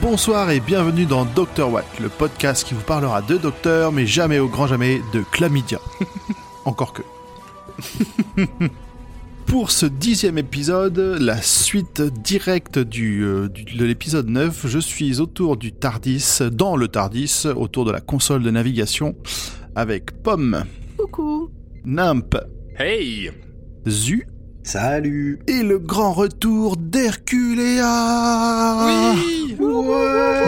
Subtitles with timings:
[0.00, 4.38] Bonsoir et bienvenue dans Dr Watt, le podcast qui vous parlera de docteur, mais jamais
[4.38, 5.80] au grand jamais de chlamydia.
[6.64, 7.02] Encore que.
[9.46, 15.20] Pour ce dixième épisode, la suite directe du, euh, du- de l'épisode 9, je suis
[15.20, 19.14] autour du Tardis, dans le Tardis, autour de la console de navigation,
[19.76, 20.64] avec Pomme,
[20.96, 21.50] Coucou.
[21.84, 22.36] Nimp,
[22.78, 23.30] Hey.
[23.86, 24.26] Zu,
[24.64, 25.38] Salut.
[25.46, 27.84] Et le grand retour d'Herculea
[28.86, 29.54] Oui.
[29.60, 30.46] Ouais.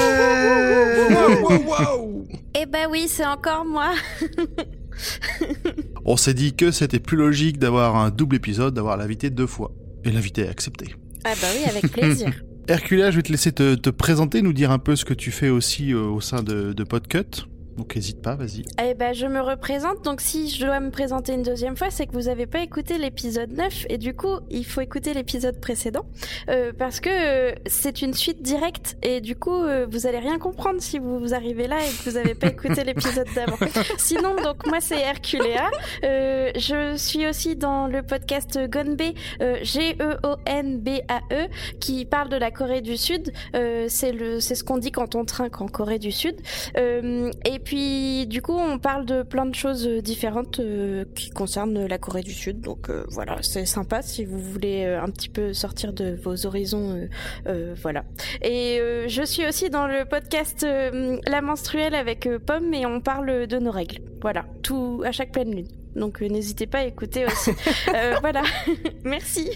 [1.11, 2.25] Wow, wow, wow.
[2.59, 3.91] Eh ben oui, c'est encore moi
[6.09, 9.73] On s'est dit que c'était plus logique d'avoir un double épisode, d'avoir l'invité deux fois.
[10.05, 10.95] Et l'invité a accepté.
[11.25, 12.33] Ah bah oui, avec plaisir.
[12.69, 15.33] Herculea, je vais te laisser te, te présenter, nous dire un peu ce que tu
[15.33, 17.49] fais aussi euh, au sein de, de Podcut.
[17.77, 18.65] Donc n'hésite pas, vas-y.
[18.83, 22.07] eh ben je me représente, donc si je dois me présenter une deuxième fois, c'est
[22.07, 26.07] que vous n'avez pas écouté l'épisode 9, et du coup, il faut écouter l'épisode précédent,
[26.49, 30.39] euh, parce que euh, c'est une suite directe, et du coup, euh, vous allez rien
[30.39, 33.59] comprendre si vous, vous arrivez là et que vous n'avez pas écouté l'épisode d'avant.
[33.99, 35.71] Sinon, donc moi c'est Herculea,
[36.05, 39.03] euh, je suis aussi dans le podcast Gonbe,
[39.43, 41.49] euh, G-E-O-N-B-A-E,
[41.81, 45.15] qui parle de la Corée du Sud, euh, c'est le, c'est ce qu'on dit quand
[45.15, 46.37] on trinque en Corée du Sud.
[46.79, 51.31] Euh, et puis, du coup, on parle de plein de choses euh, différentes euh, qui
[51.31, 52.61] concernent la Corée du Sud.
[52.61, 56.47] Donc euh, voilà, c'est sympa si vous voulez euh, un petit peu sortir de vos
[56.47, 56.93] horizons.
[56.93, 57.09] euh,
[57.49, 58.05] euh, voilà.
[58.41, 62.87] Et euh, je suis aussi dans le podcast euh, La menstruelle avec euh, Pomme et
[62.87, 63.99] on parle de nos règles.
[64.23, 65.69] Voilà, tout à chaque pleine lune.
[65.97, 67.51] Donc euh, n'hésitez pas à écouter aussi.
[67.95, 68.43] Euh, voilà,
[69.05, 69.51] merci.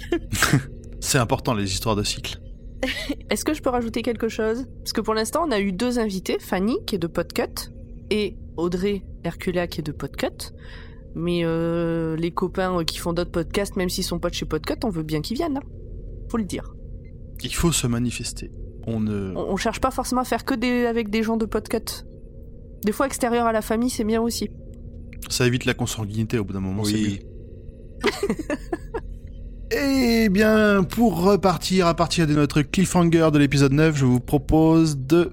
[1.00, 2.40] C'est important les histoires de cycle.
[3.30, 4.66] Est-ce que je peux rajouter quelque chose?
[4.78, 7.70] Parce que pour l'instant, on a eu deux invités, Fanny, qui est de Podcut,
[8.10, 10.52] et Audrey Herculea, qui est de Podcut.
[11.14, 14.46] Mais euh, les copains euh, qui font d'autres podcasts, même s'ils sont pas de chez
[14.46, 15.56] Podcut, on veut bien qu'ils viennent.
[15.56, 15.62] hein.
[16.30, 16.74] Faut le dire.
[17.42, 18.50] Il faut se manifester.
[18.86, 19.32] On ne...
[19.34, 22.04] On, on cherche pas forcément à faire que des, avec des gens de Podcut.
[22.84, 24.50] Des fois, extérieur à la famille, c'est bien aussi.
[25.28, 26.84] Ça évite la consanguinité au bout d'un moment.
[26.84, 27.20] c'est Oui.
[29.72, 34.98] Eh bien, pour repartir à partir de notre cliffhanger de l'épisode 9, je vous propose
[34.98, 35.30] de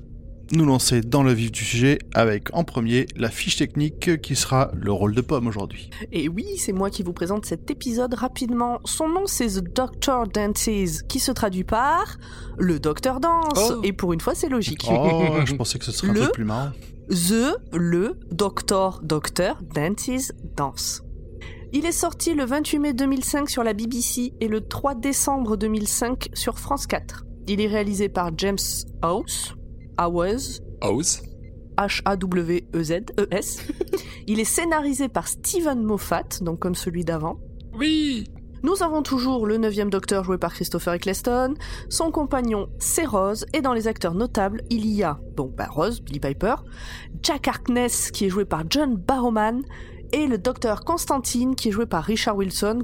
[0.51, 4.71] nous lancer dans le vif du sujet avec en premier la fiche technique qui sera
[4.73, 5.89] le rôle de pomme aujourd'hui.
[6.11, 8.79] Et oui, c'est moi qui vous présente cet épisode rapidement.
[8.85, 12.17] Son nom, c'est The Doctor Dances, qui se traduit par
[12.57, 13.73] le Docteur Danse.
[13.75, 13.81] Oh.
[13.83, 14.85] Et pour une fois, c'est logique.
[14.89, 16.71] Oh, je pensais que ce serait un Le- truc plus marrant.
[17.09, 21.03] The, le, Doctor, Docteur, Dances, Danse.
[21.73, 26.29] Il est sorti le 28 mai 2005 sur la BBC et le 3 décembre 2005
[26.33, 27.25] sur France 4.
[27.47, 28.57] Il est réalisé par James
[29.01, 29.53] House,
[29.97, 31.21] Howes, House
[31.77, 33.67] H-A-W-E-Z-E-S.
[34.27, 37.39] Il est scénarisé par Steven Moffat, donc comme celui d'avant.
[37.73, 38.25] Oui.
[38.63, 41.53] Nous avons toujours le 9 Docteur joué par Christopher Eccleston,
[41.89, 46.01] son compagnon c'est Rose, et dans les acteurs notables, il y a donc bah, Rose,
[46.01, 46.55] Billy Piper,
[47.21, 49.61] Jack Harkness qui est joué par John Barrowman,
[50.11, 52.83] et le docteur Constantine qui est joué par Richard Wilson,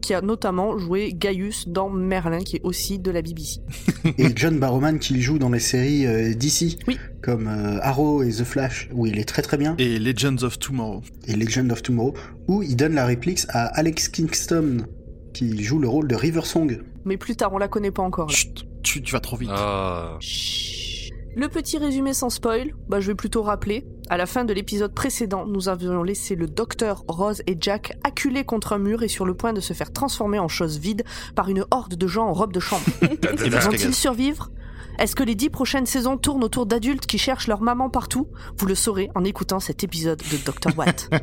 [0.00, 3.60] qui a notamment joué Gaius dans Merlin, qui est aussi de la BBC.
[4.18, 6.98] Et John Barrowman qui joue dans les séries euh, DC, Oui.
[7.22, 10.58] comme euh, Arrow et The Flash, où il est très très bien, Et Legends of
[10.58, 11.02] Tomorrow.
[11.26, 12.14] et Legend of Tomorrow,
[12.48, 14.86] où il donne la réplique à Alex Kingston,
[15.32, 16.80] qui joue le rôle de River Song.
[17.04, 18.28] Mais plus tard, on la connaît pas encore.
[18.28, 18.34] là.
[18.34, 19.50] Chut, tu, tu vas trop vite.
[19.52, 20.16] Ah.
[20.20, 20.93] Chut.
[21.36, 23.84] Le petit résumé sans spoil, bah je vais plutôt rappeler.
[24.08, 28.44] À la fin de l'épisode précédent, nous avions laissé le docteur, Rose et Jack acculés
[28.44, 31.02] contre un mur et sur le point de se faire transformer en chose vide
[31.34, 32.84] par une horde de gens en robe de chambre.
[33.02, 34.50] À Vont-ils survivre?
[34.98, 38.28] Est-ce que les dix prochaines saisons tournent autour d'adultes qui cherchent leur maman partout?
[38.56, 40.78] Vous le saurez en écoutant cet épisode de Dr.
[40.78, 41.10] Watt.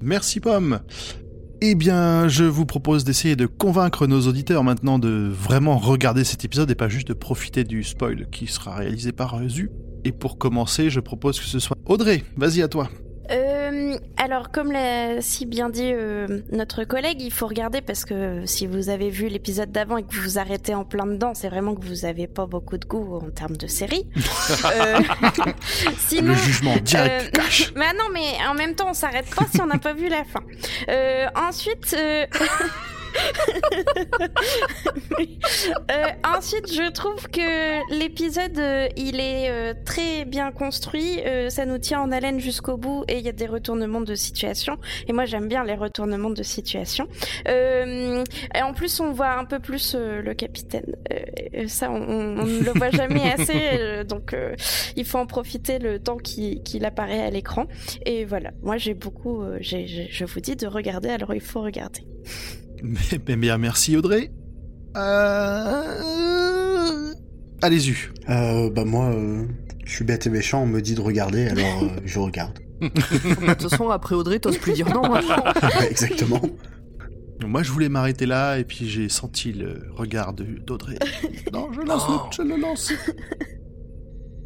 [0.00, 0.80] Merci Pomme.
[1.60, 6.44] Eh bien, je vous propose d'essayer de convaincre nos auditeurs maintenant de vraiment regarder cet
[6.44, 9.70] épisode et pas juste de profiter du spoil qui sera réalisé par Zu.
[10.04, 12.22] Et pour commencer, je propose que ce soit Audrey.
[12.36, 12.88] Vas-y à toi.
[14.16, 18.66] Alors, comme l'a si bien dit euh, notre collègue, il faut regarder parce que si
[18.66, 21.74] vous avez vu l'épisode d'avant et que vous vous arrêtez en plein dedans, c'est vraiment
[21.74, 24.06] que vous avez pas beaucoup de goût en termes de série.
[24.64, 25.00] Euh,
[25.98, 27.72] sinon, Le jugement direct euh, cash.
[27.76, 30.24] Mais non, mais en même temps, on s'arrête pas si on n'a pas vu la
[30.24, 30.40] fin.
[31.48, 31.96] Ensuite,
[35.90, 36.06] euh,
[36.36, 41.20] ensuite, je trouve que l'épisode, euh, il est euh, très bien construit.
[41.48, 44.78] ça nous tient en haleine jusqu'au bout et il y a des retournements de situation.
[45.08, 47.08] Et moi, j'aime bien les retournements de situation.
[47.46, 50.96] Et en plus, on voit un peu plus le capitaine.
[51.66, 54.04] Ça, on, ne le voit jamais assez.
[54.04, 54.36] donc,
[54.96, 57.66] il faut en profiter le temps qu'il apparaît à l'écran.
[58.04, 59.42] Et voilà, moi, j'ai beaucoup.
[59.60, 62.04] je vous dis de regarder, alors il faut regarder.
[62.84, 64.30] Mais, mais bien, merci Audrey.
[66.14, 67.12] Euh...
[67.62, 67.94] Allez-y.
[68.28, 69.44] Euh, bah moi, euh,
[69.84, 72.58] je suis bête et méchant, on me dit de regarder, alors euh, je regarde.
[72.80, 72.88] De
[73.54, 75.14] toute façon, après Audrey, t'oses plus dire non.
[75.14, 75.22] hein.
[75.90, 76.42] Exactement.
[77.44, 80.98] Moi, je voulais m'arrêter là, et puis j'ai senti le regard de- d'Audrey.
[81.52, 82.92] Non, je lance le, je le lance.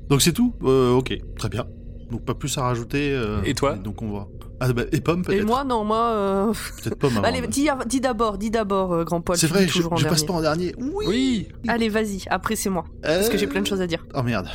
[0.08, 0.54] Donc c'est tout?
[0.62, 1.66] Euh, Ok, très bien.
[2.10, 3.10] Donc pas plus à rajouter.
[3.12, 3.74] euh, Et toi?
[3.74, 4.28] Donc on va.
[4.60, 6.10] Ah bah, et Pomme Et peut-être moi, non, moi.
[6.10, 6.52] euh,
[6.82, 7.22] Peut-être Pomme avant.
[7.28, 9.36] Allez, dis, dis d'abord, dis d'abord, euh, grand Paul.
[9.36, 10.74] C'est vrai, je, passe pas en dernier.
[10.78, 11.04] Oui.
[11.06, 11.48] Oui.
[11.68, 12.84] Allez, vas-y, après c'est moi.
[13.02, 14.04] Parce que j'ai plein de choses à dire.
[14.14, 14.48] Oh merde.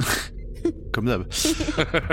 [0.92, 1.26] Comme d'hab.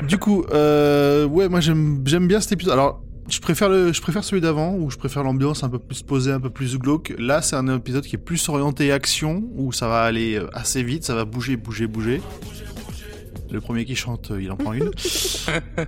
[0.07, 2.73] du coup, euh, ouais, moi j'aime j'aime bien cet épisode.
[2.73, 6.03] Alors, je préfère le, je préfère celui d'avant où je préfère l'ambiance un peu plus
[6.03, 7.13] posée, un peu plus glauque.
[7.17, 11.03] Là, c'est un épisode qui est plus orienté action où ça va aller assez vite,
[11.03, 12.21] ça va bouger, bouger, bouger.
[13.53, 14.89] Le premier qui chante, euh, il en prend une.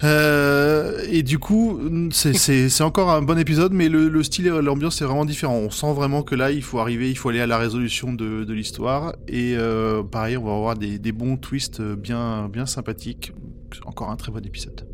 [0.04, 1.80] Euh, et du coup,
[2.12, 5.56] c'est- encore un bon épisode, mais le, le style et l'ambiance c'est vraiment différent.
[5.56, 8.44] On sent vraiment que là, il faut arriver, il faut aller à la résolution de,
[8.44, 9.16] de l'histoire.
[9.28, 13.34] Et euh, pareil, on va avoir des, des bons twists bien, bien sympathiques.
[13.74, 14.88] C'est Encore un très bon épisode.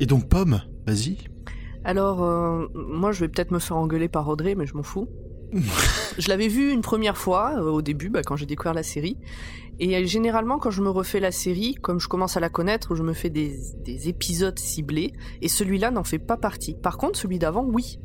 [0.00, 1.18] Et donc, Pomme, vas-y.
[1.84, 5.08] Alors, euh, moi, je vais peut-être me faire engueuler par Audrey, mais je m'en fous.
[6.18, 9.16] je l'avais vu une première fois, euh, au début, bah, quand j'ai découvert la série.
[9.80, 12.94] Et euh, généralement, quand je me refais la série, comme je commence à la connaître,
[12.94, 13.54] je me fais des,
[13.84, 15.12] des épisodes ciblés.
[15.42, 16.74] Et celui-là n'en fait pas partie.
[16.74, 17.98] Par contre, celui d'avant, oui.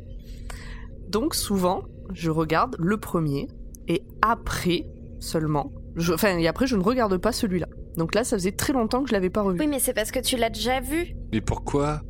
[1.08, 1.82] Donc, souvent,
[2.12, 3.48] je regarde le premier.
[3.88, 4.86] Et après,
[5.18, 5.72] seulement.
[5.96, 7.66] je- Enfin, et après, je ne regarde pas celui-là.
[7.96, 9.58] Donc là, ça faisait très longtemps que je l'avais pas revu.
[9.60, 11.14] Oui, mais c'est parce que tu l'as déjà vu.
[11.32, 12.00] Mais pourquoi?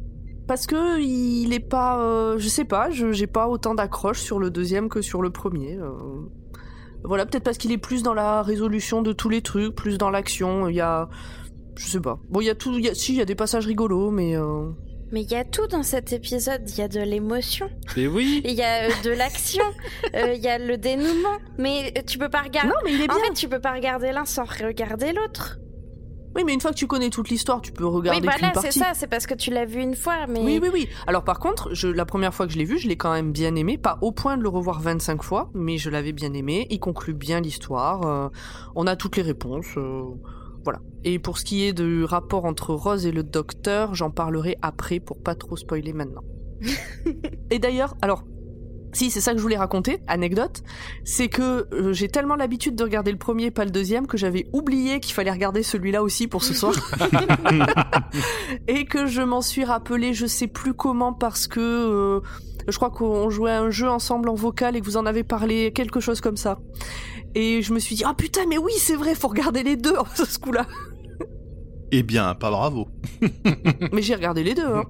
[0.46, 4.38] Parce que il est pas, euh, je sais pas, je j'ai pas autant d'accroche sur
[4.38, 5.76] le deuxième que sur le premier.
[5.78, 5.90] euh.
[7.04, 10.10] Voilà, peut-être parce qu'il est plus dans la résolution de tous les trucs, plus dans
[10.10, 10.68] l'action.
[10.68, 11.08] Il y a,
[11.76, 12.18] je sais pas.
[12.30, 14.10] Bon, il y a tout, il y a, si, il y a des passages rigolos,
[14.10, 14.70] mais euh,
[15.12, 16.62] Mais il y a tout dans cet épisode.
[16.68, 18.40] Il y a de l'émotion, Mais oui.
[18.46, 19.64] il y a euh, de l'action,
[20.14, 21.38] euh, il y a le dénouement.
[21.58, 22.68] Mais tu peux pas regarder.
[22.70, 23.24] non, mais il est En bien.
[23.26, 25.58] fait, tu peux pas regarder l'un sans regarder l'autre.
[26.36, 28.52] Oui, mais une fois que tu connais toute l'histoire, tu peux Oui, regarder qu'une voilà,
[28.60, 28.92] c'est ça.
[28.94, 30.40] C'est parce que tu l'as vu une fois, mais.
[30.42, 30.88] Oui, oui, oui.
[31.06, 33.32] Alors par contre, je, la première fois que je l'ai vu, je l'ai quand même
[33.32, 36.66] bien aimé, pas au point de le revoir 25 fois, mais je l'avais bien aimé.
[36.70, 38.06] Il conclut bien l'histoire.
[38.06, 38.28] euh,
[38.74, 39.66] on a toutes les réponses.
[39.76, 40.02] euh,
[40.64, 40.80] voilà.
[41.04, 44.98] Et pour ce qui est du rapport entre Rose et le docteur, j'en parlerai après
[44.98, 46.22] pour pas trop spoiler maintenant.
[47.50, 48.24] et d'ailleurs, alors.
[48.94, 50.62] Si, c'est ça que je voulais raconter, anecdote,
[51.04, 54.46] c'est que euh, j'ai tellement l'habitude de regarder le premier, pas le deuxième, que j'avais
[54.52, 56.74] oublié qu'il fallait regarder celui-là aussi pour ce soir
[58.68, 62.20] et que je m'en suis rappelé je sais plus comment parce que euh,
[62.68, 65.24] je crois qu'on jouait à un jeu ensemble en vocal et que vous en avez
[65.24, 66.58] parlé quelque chose comme ça
[67.34, 69.96] et je me suis dit ah putain mais oui c'est vrai faut regarder les deux
[69.96, 70.66] en ce coup-là
[71.90, 72.88] Eh bien, pas bravo.
[73.92, 74.84] mais j'ai regardé les deux hein.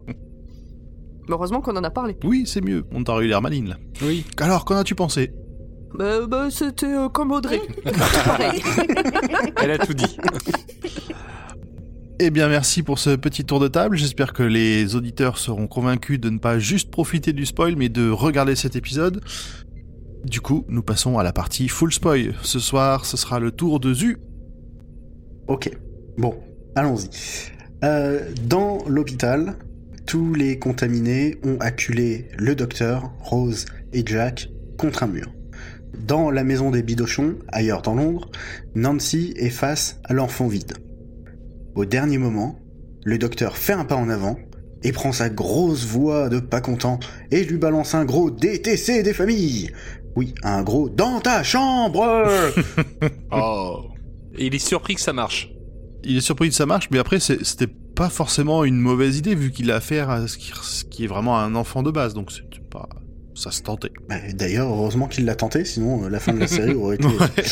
[1.28, 2.84] Mais heureusement qu'on en a parlé Oui, c'est mieux.
[2.92, 3.76] On t'aurait eu l'air maline, là.
[4.02, 4.24] Oui.
[4.38, 5.32] Alors, qu'en as-tu pensé
[5.96, 7.60] bah, bah, c'était euh, comme Audrey
[8.24, 8.60] pareil
[9.62, 10.16] Elle a tout dit.
[12.18, 13.96] Eh bien, merci pour ce petit tour de table.
[13.96, 18.10] J'espère que les auditeurs seront convaincus de ne pas juste profiter du spoil, mais de
[18.10, 19.20] regarder cet épisode.
[20.24, 22.34] Du coup, nous passons à la partie full spoil.
[22.42, 24.18] Ce soir, ce sera le tour de Zu.
[25.48, 25.70] Ok,
[26.16, 26.34] bon,
[26.74, 27.08] allons-y.
[27.84, 29.58] Euh, dans l'hôpital,
[30.06, 35.32] tous les contaminés ont acculé le docteur, Rose et Jack contre un mur.
[36.06, 38.31] Dans la maison des Bidochons, ailleurs dans Londres,
[38.75, 40.75] Nancy est face à l'enfant vide.
[41.75, 42.58] Au dernier moment,
[43.05, 44.37] le docteur fait un pas en avant
[44.82, 46.99] et prend sa grosse voix de pas content
[47.31, 49.70] et lui balance un gros DTC des familles.
[50.17, 52.05] Oui, un gros dans ta chambre.
[53.32, 53.87] Oh.
[54.39, 55.51] Il est surpris que ça marche.
[56.05, 59.34] Il est surpris que ça marche, mais après, c'est- c'était pas forcément une mauvaise idée,
[59.34, 62.15] vu qu'il a affaire à ce qui, ce qui est vraiment un enfant de base,
[62.15, 62.89] donc c'est pas...
[63.36, 63.91] Ça se tentait.
[64.08, 67.06] Bah, D'ailleurs, heureusement qu'il l'a tenté, sinon euh, la fin de la série aurait été.
[67.08, 67.44] Ouais.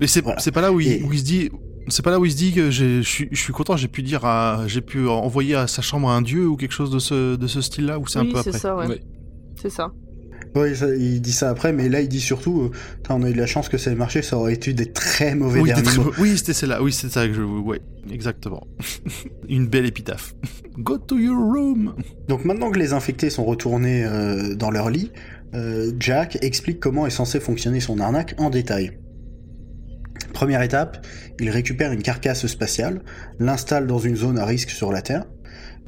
[0.00, 0.40] Mais c'est Voilà.
[0.40, 1.50] c'est pas là où il, Et- où il se dit...
[1.88, 4.02] C'est pas là où il se dit que je suis, je suis content, j'ai pu
[4.02, 4.20] dire
[4.66, 7.62] j'ai pu envoyer à sa chambre un dieu ou quelque chose de ce, de ce
[7.62, 8.58] style-là, ou c'est un oui peu c'est après.
[8.58, 8.86] ça ouais.
[8.88, 9.00] Ouais.
[9.60, 9.90] c'est ça
[10.54, 12.70] Ouais, ça- il dit ça après, mais là il dit surtout, euh,
[13.10, 15.34] on a eu de la chance que ça ait marché, ça aurait été des très
[15.34, 16.12] mauvais Oui, derniers c'était mots.
[16.18, 16.82] oui, c'était celle-là.
[16.82, 17.42] Oui, c'est ça que je.
[17.42, 18.66] Ouais, exactement.
[19.48, 20.34] Une belle épitaphe.
[20.78, 21.94] Go to your room.
[22.28, 25.12] Donc maintenant que les infectés sont retournés euh, dans leur lit,
[25.54, 28.98] euh, Jack explique comment est censé fonctionner son arnaque en détail.
[30.32, 31.04] Première étape,
[31.40, 33.02] il récupère une carcasse spatiale,
[33.38, 35.24] l'installe dans une zone à risque sur la Terre.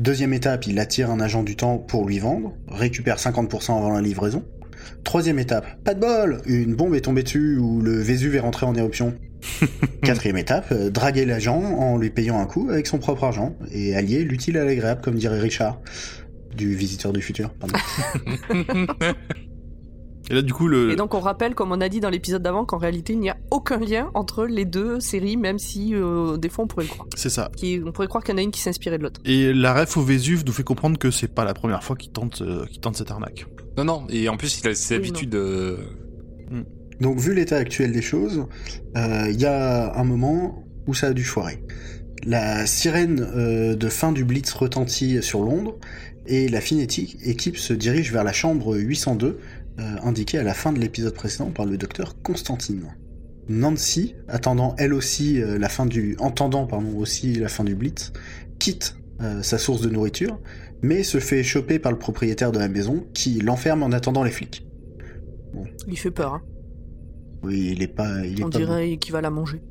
[0.01, 4.01] Deuxième étape, il attire un agent du temps pour lui vendre, récupère 50% avant la
[4.01, 4.47] livraison.
[5.05, 8.65] Troisième étape, pas de bol, une bombe est tombée dessus ou le Vésuve est rentré
[8.65, 9.15] en éruption.
[10.03, 13.95] Quatrième étape, euh, draguer l'agent en lui payant un coup avec son propre argent et
[13.95, 15.79] allier l'utile à l'agréable comme dirait Richard
[16.57, 17.51] du visiteur du futur.
[17.51, 17.79] Pardon.
[20.31, 20.93] Et là, du coup, le.
[20.93, 23.29] Et donc on rappelle, comme on a dit dans l'épisode d'avant, qu'en réalité il n'y
[23.31, 26.91] a aucun lien entre les deux séries, même si euh, des fois on pourrait le
[26.91, 27.09] croire.
[27.17, 27.51] C'est ça.
[27.57, 29.21] Qui- on pourrait croire qu'il y en a une qui s'inspirait de l'autre.
[29.25, 32.13] Et la ref au Vésuve nous fait comprendre que c'est pas la première fois qu'il
[32.13, 33.47] tente, euh, tente cette arnaque.
[33.77, 35.35] Non, non, et en plus, il a ses Oui, habitudes.
[35.35, 35.77] euh,
[37.01, 38.47] Donc vu l'état actuel des choses,
[38.97, 41.63] euh, il y a un moment où ça a dû foirer.
[42.27, 45.79] La sirène euh, de fin du Blitz retentit sur Londres
[46.27, 49.39] et la fine équipe se dirige vers la chambre 802
[49.81, 52.85] euh, indiquée à la fin de l'épisode précédent par le docteur Constantine.
[53.49, 58.13] Nancy, attendant elle aussi euh, la fin du, entendant pardon aussi la fin du Blitz,
[58.59, 60.39] quitte euh, sa source de nourriture,
[60.83, 64.31] mais se fait choper par le propriétaire de la maison qui l'enferme en attendant les
[64.31, 64.67] flics.
[65.89, 66.43] Il fait peur, hein.
[67.43, 68.65] Oui, il est pas, il est on pas bon.
[68.65, 69.63] dirait qu'il va la manger.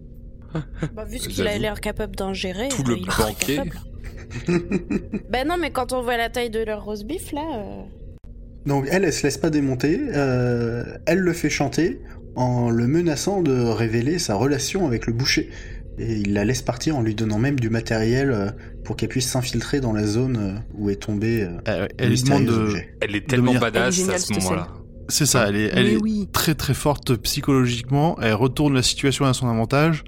[0.96, 2.70] Bah, vu ce qu'il a l'air capable d'en gérer.
[2.70, 3.58] Tout le il banquet.
[3.58, 3.80] capable.
[5.30, 7.86] Bah non, mais quand on voit la taille de leur roast beef là.
[8.69, 11.99] Donc elle, elle se laisse pas démonter, euh, elle le fait chanter
[12.35, 15.49] en le menaçant de révéler sa relation avec le boucher.
[15.97, 18.51] Et il la laisse partir en lui donnant même du matériel euh,
[18.85, 22.15] pour qu'elle puisse s'infiltrer dans la zone euh, où est tombé euh, Elle, le
[23.01, 24.67] elle de- est tellement badass Elle est géniale, à ce moment-là.
[25.09, 26.29] C'est ça, elle est, elle Mais est oui.
[26.31, 28.17] très très forte psychologiquement.
[28.21, 30.03] Elle retourne la situation à son avantage.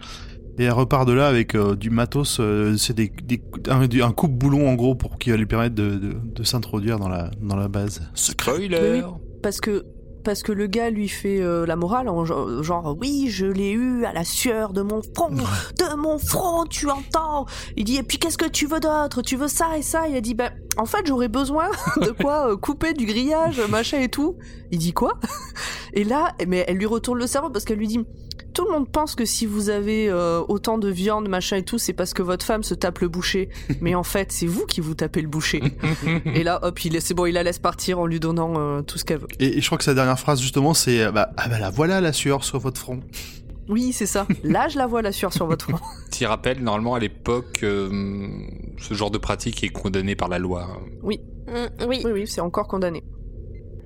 [0.60, 4.12] Et elle repart de là avec euh, du matos, euh, c'est des, des- un, un
[4.12, 7.56] coupe-boulon en gros pour qui va lui permettre de, de- de s'introduire dans la, dans
[7.56, 8.02] la base.
[8.14, 9.02] Spoiler
[9.42, 9.86] Parce que
[10.24, 14.06] parce que le gars lui fait euh, la morale en genre, oui je l'ai eu
[14.06, 17.48] à la sueur de mon front de mon front tu entends!
[17.76, 19.24] Il dit et puis qu'est-ce que tu veux d'autre?
[19.24, 20.08] Tu veux ça et ça?
[20.08, 21.66] Il a dit ben en fait j'aurais besoin
[22.02, 24.38] de quoi euh, couper du grillage machin et tout!
[24.70, 25.14] Il dit quoi?
[25.94, 28.06] Et là mais elle lui retourne le cerveau parce qu'elle lui dit
[28.54, 31.78] tout le monde pense que si vous avez euh, autant de viande machin et tout
[31.78, 33.50] c'est parce que votre femme se tape le boucher
[33.82, 35.62] mais en fait c'est vous qui vous tapez le boucher
[36.26, 38.82] et là hop il est- c'est bon il la laisse partir en lui donnant euh,
[38.82, 41.12] tout ce qu'elle veut Et, et je crois que sa dernière phrase justement c'est euh,
[41.12, 43.00] bah, ah bah la voilà la sueur sur votre front.
[43.70, 44.28] Oui, c'est ça.
[44.44, 45.80] Là, je la vois, la sueur sur votre front.
[46.10, 48.28] Petit rappel, normalement à l'époque, euh,
[48.80, 50.68] ce genre de pratique est condamné par la loi.
[51.04, 51.22] mm, oui.
[51.88, 53.02] Oui, oui, c'est encore condamné.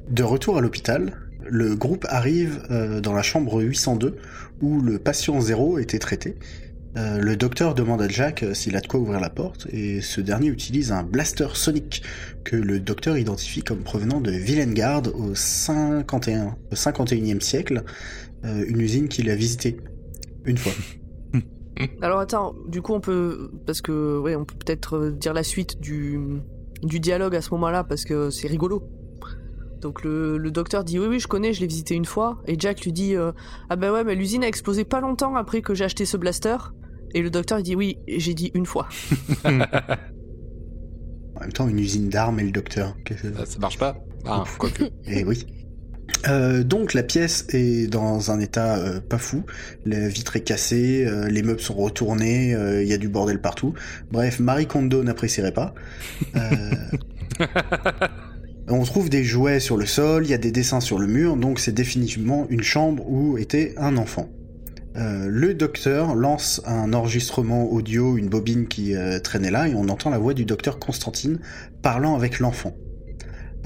[0.10, 4.16] De retour à l'hôpital, le groupe arrive euh, dans la chambre 802
[4.62, 6.36] où le patient zéro était traité.
[6.98, 10.00] Euh, le docteur demande à Jack euh, s'il a de quoi ouvrir la porte et
[10.00, 12.04] ce dernier utilise un blaster sonique
[12.46, 17.84] que le docteur identifie comme provenant de Villengard au 51, au 51e siècle,
[18.46, 19.78] euh, une usine qu'il a visitée
[20.46, 20.72] une fois.
[22.02, 23.52] Alors attends, du coup, on peut.
[23.66, 26.18] Parce que, ouais, on peut peut-être dire la suite du,
[26.82, 28.88] du dialogue à ce moment-là, parce que c'est rigolo.
[29.86, 32.56] Donc le, le docteur dit oui oui je connais je l'ai visité une fois et
[32.58, 33.32] Jack lui dit euh,
[33.70, 36.58] ah bah ouais mais l'usine a explosé pas longtemps après que j'ai acheté ce blaster
[37.14, 38.90] et le docteur il dit oui j'ai dit une fois
[41.36, 42.96] En même temps, une usine d'armes et le docteur.
[43.10, 44.86] Ça, ça marche pas Ah, quoique.
[45.06, 45.46] Eh oui.
[46.28, 49.44] Euh, donc la pièce est dans un état euh, pas fou.
[49.86, 53.42] La vitre est cassée, euh, les meubles sont retournés, euh, il y a du bordel
[53.42, 53.74] partout.
[54.12, 55.76] Bref, Marie Kondo n'apprécierait pas.
[58.68, 61.38] On trouve des jouets sur le sol, il y a des dessins sur le mur,
[61.38, 64.28] donc c'est définitivement une chambre où était un enfant.
[64.96, 69.88] Euh, le docteur lance un enregistrement audio, une bobine qui euh, traînait là, et on
[69.90, 71.40] entend la voix du docteur Constantine
[71.84, 72.74] parlant avec l'enfant.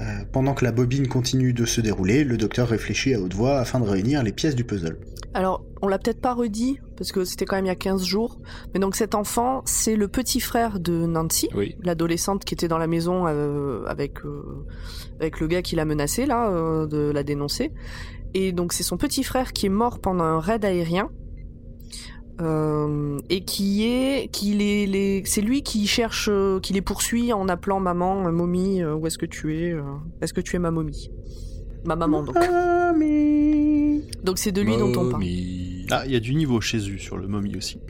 [0.00, 3.58] Euh, pendant que la bobine continue de se dérouler, le docteur réfléchit à haute voix
[3.58, 4.98] afin de réunir les pièces du puzzle.
[5.34, 8.02] Alors, on l'a peut-être pas redit, parce que c'était quand même il y a 15
[8.04, 8.38] jours,
[8.74, 11.76] mais donc cet enfant, c'est le petit frère de Nancy, Oui.
[11.82, 14.66] l'adolescente qui était dans la maison euh, avec, euh,
[15.20, 17.72] avec le gars qui l'a menacé, là, euh, de la dénoncer.
[18.34, 21.10] Et donc c'est son petit frère qui est mort pendant un raid aérien.
[22.40, 27.32] Euh, et qui est, qui les, les, c'est lui qui cherche, euh, qui les poursuit
[27.32, 29.82] en appelant maman, euh, momie, euh, où est-ce que tu es euh,
[30.20, 31.10] Est-ce que tu es ma momie?
[31.84, 32.36] Ma maman donc.
[34.24, 35.10] Donc c'est de lui dont on parle.
[35.12, 35.86] Mommy.
[35.90, 37.80] Ah, il y a du niveau chez eux sur le momie aussi.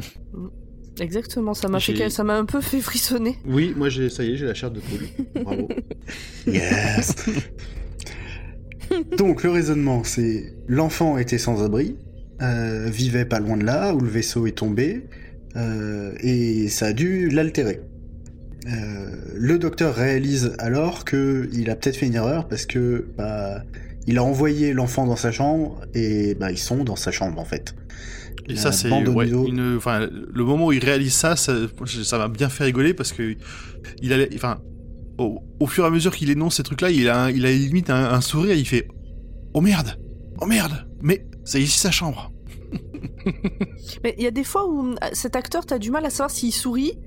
[1.00, 3.37] Exactement, ça m'a fait, ça m'a un peu fait frissonner.
[3.47, 5.42] Oui, moi j'ai ça y est, j'ai la chair de poule.
[5.42, 5.69] Bravo.
[6.47, 7.14] Yes
[9.16, 11.97] Donc le raisonnement, c'est l'enfant était sans abri,
[12.42, 15.06] euh, vivait pas loin de là où le vaisseau est tombé,
[15.56, 17.80] euh, et ça a dû l'altérer.
[18.66, 23.62] Euh, le docteur réalise alors que il a peut-être fait une erreur parce que bah,
[24.06, 27.44] il a envoyé l'enfant dans sa chambre et bah, ils sont dans sa chambre en
[27.44, 27.75] fait.
[28.49, 31.52] Et ça, c'est ouais, une, enfin, le moment où il réalise ça, ça
[32.18, 33.35] m'a bien fait rigoler parce que
[34.02, 34.59] il a, enfin,
[35.18, 37.50] au, au fur et à mesure qu'il énonce ces trucs-là, il a, un- il a
[37.52, 38.56] limite un, un sourire.
[38.56, 38.88] Il fait,
[39.54, 39.99] oh merde,
[40.40, 42.29] oh merde, mais c'est ici sa chambre.
[44.04, 46.30] Mais il y a des fois où euh, cet acteur, t'as du mal à savoir
[46.30, 46.99] s'il sourit,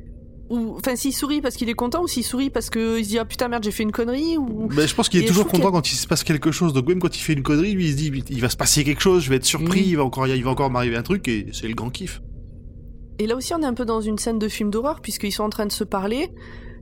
[0.50, 3.18] ou enfin s'il sourit parce qu'il est content, ou s'il sourit parce qu'il se dit
[3.20, 5.72] ah putain merde j'ai fait une connerie, ou Mais je pense qu'il est toujours content
[5.72, 6.74] quand il se passe quelque chose.
[6.74, 8.84] Donc même quand il fait une connerie, lui il se dit, il va se passer
[8.84, 9.88] quelque chose, je vais être surpris, Mhm.
[9.88, 12.22] il va encore, il va encore m'arriver un truc et c'est le grand kiff.
[13.20, 15.44] Et là aussi, on est un peu dans une scène de film d'horreur, puisqu'ils sont
[15.44, 16.30] en train de se parler,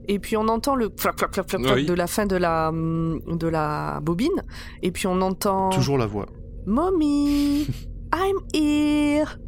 [0.08, 1.84] et puis on entend le flap, flap, flap, flap, flap Oui.
[1.86, 4.42] de la fin de la, de la bobine,
[4.82, 6.26] et puis on entend Toujours la voix.
[6.66, 7.66] Mommy,
[8.14, 9.38] I'm here.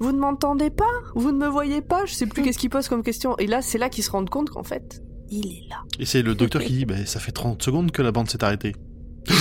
[0.00, 0.84] Vous ne m'entendez pas?
[1.14, 2.04] Vous ne me voyez pas?
[2.06, 3.36] Je sais plus qu'est-ce qu'il pose comme question.
[3.38, 5.76] Et là, c'est là qu'ils se rendent compte qu'en fait, il est là.
[5.98, 8.42] Et c'est le docteur qui dit, bah, ça fait 30 secondes que la bande s'est
[8.44, 8.74] arrêtée.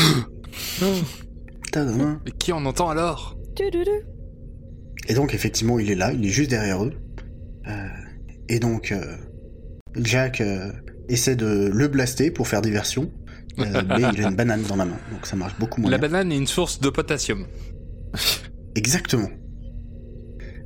[1.71, 2.19] Tadam.
[2.25, 3.35] Mais qui en entend alors?
[5.07, 6.93] Et donc effectivement il est là, il est juste derrière eux.
[7.67, 7.87] Euh,
[8.49, 9.15] et donc euh,
[9.95, 10.71] Jack euh,
[11.09, 13.11] essaie de le blaster pour faire diversion.
[13.59, 15.97] euh, mais il a une banane dans la main, donc ça marche beaucoup moins La
[15.97, 16.09] bien.
[16.09, 17.45] banane est une source de potassium.
[18.75, 19.29] Exactement.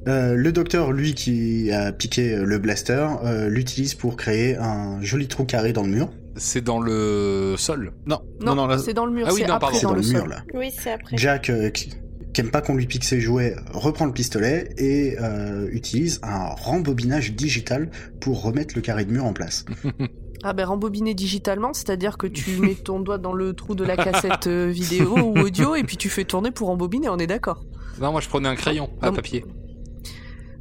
[0.07, 5.27] Euh, le docteur, lui, qui a piqué le blaster, euh, l'utilise pour créer un joli
[5.27, 6.09] trou carré dans le mur.
[6.35, 7.93] C'est dans le sol.
[8.05, 9.25] Non, Non, non, non, là, c'est dans le mur.
[9.27, 10.13] Ah oui, c'est après dans, dans, le, le sol.
[10.21, 10.43] mur, là.
[10.53, 11.17] Oui, c'est après.
[11.17, 11.89] Jack, euh, qui,
[12.33, 16.49] qui aime pas qu'on lui pique ses jouets, reprend le pistolet et euh, utilise un
[16.49, 19.65] rembobinage digital pour remettre le carré de mur en place.
[20.47, 23.97] Ah ben rembobiné digitalement, c'est-à-dire que tu mets ton doigt dans le trou de la
[23.97, 27.65] cassette euh, vidéo ou audio et puis tu fais tourner pour rembobiner, on est d'accord.
[27.99, 29.15] Non, moi je prenais un crayon à Non.
[29.15, 29.43] papier.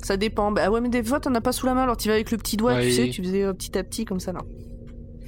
[0.02, 0.52] Ça dépend.
[0.52, 2.30] Bah ouais, mais des fois t'en as pas sous la main, alors tu vas avec
[2.30, 4.40] le petit doigt, tu sais, tu faisais euh, petit à petit comme ça là.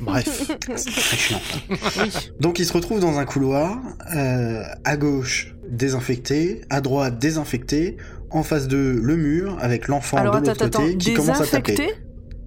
[0.01, 0.25] bref.
[0.77, 1.41] C'est très chiant.
[1.69, 2.11] Oui.
[2.41, 3.79] Donc il se retrouve dans un couloir,
[4.15, 7.99] euh, à gauche désinfecté, à droite désinfecté,
[8.31, 11.91] en face de le mur avec l'enfant de l'autre attends, côté qui commence à taper.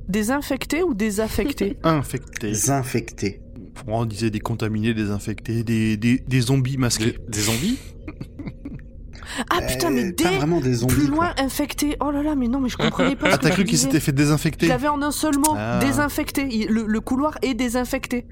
[0.10, 2.48] Désinfecté ou désaffecté Infecté.
[2.50, 3.42] Désinfecté.
[3.88, 7.12] On disait des contaminés, des infectés, des, des, des zombies masqués.
[7.14, 7.78] Des, des zombies
[9.50, 10.96] Ah putain, mais dé pas vraiment des zombies.
[10.96, 11.16] plus quoi.
[11.28, 11.96] loin infecté.
[12.02, 13.30] Oh là là, mais non, mais je comprenais pas.
[13.32, 15.80] Ah, t'as cru qu'il s'était fait désinfecter l'avais en un seul mot, Ah.
[15.82, 16.68] désinfecté.
[16.68, 18.26] Le, le couloir est désinfecté.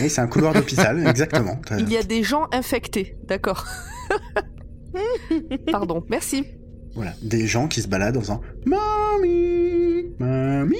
[0.00, 1.60] Oui, c'est un couloir d'hôpital, exactement.
[1.66, 3.64] T'as- Il y a des gens infectés, d'accord.
[5.70, 6.44] Pardon, merci.
[6.94, 10.76] Voilà, des gens qui se baladent en faisant Mamie, mamie.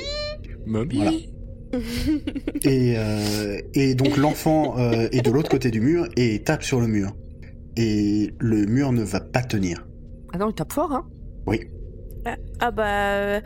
[0.66, 1.12] Mommy Voilà.
[2.62, 6.80] Et, euh, et donc l'enfant euh, est de l'autre côté du mur et tape sur
[6.80, 7.16] le mur.
[7.76, 9.84] Et le mur ne va pas tenir.
[10.32, 11.04] Ah non, il tape fort, hein.
[11.48, 11.62] Oui.
[12.60, 13.40] Ah bah euh,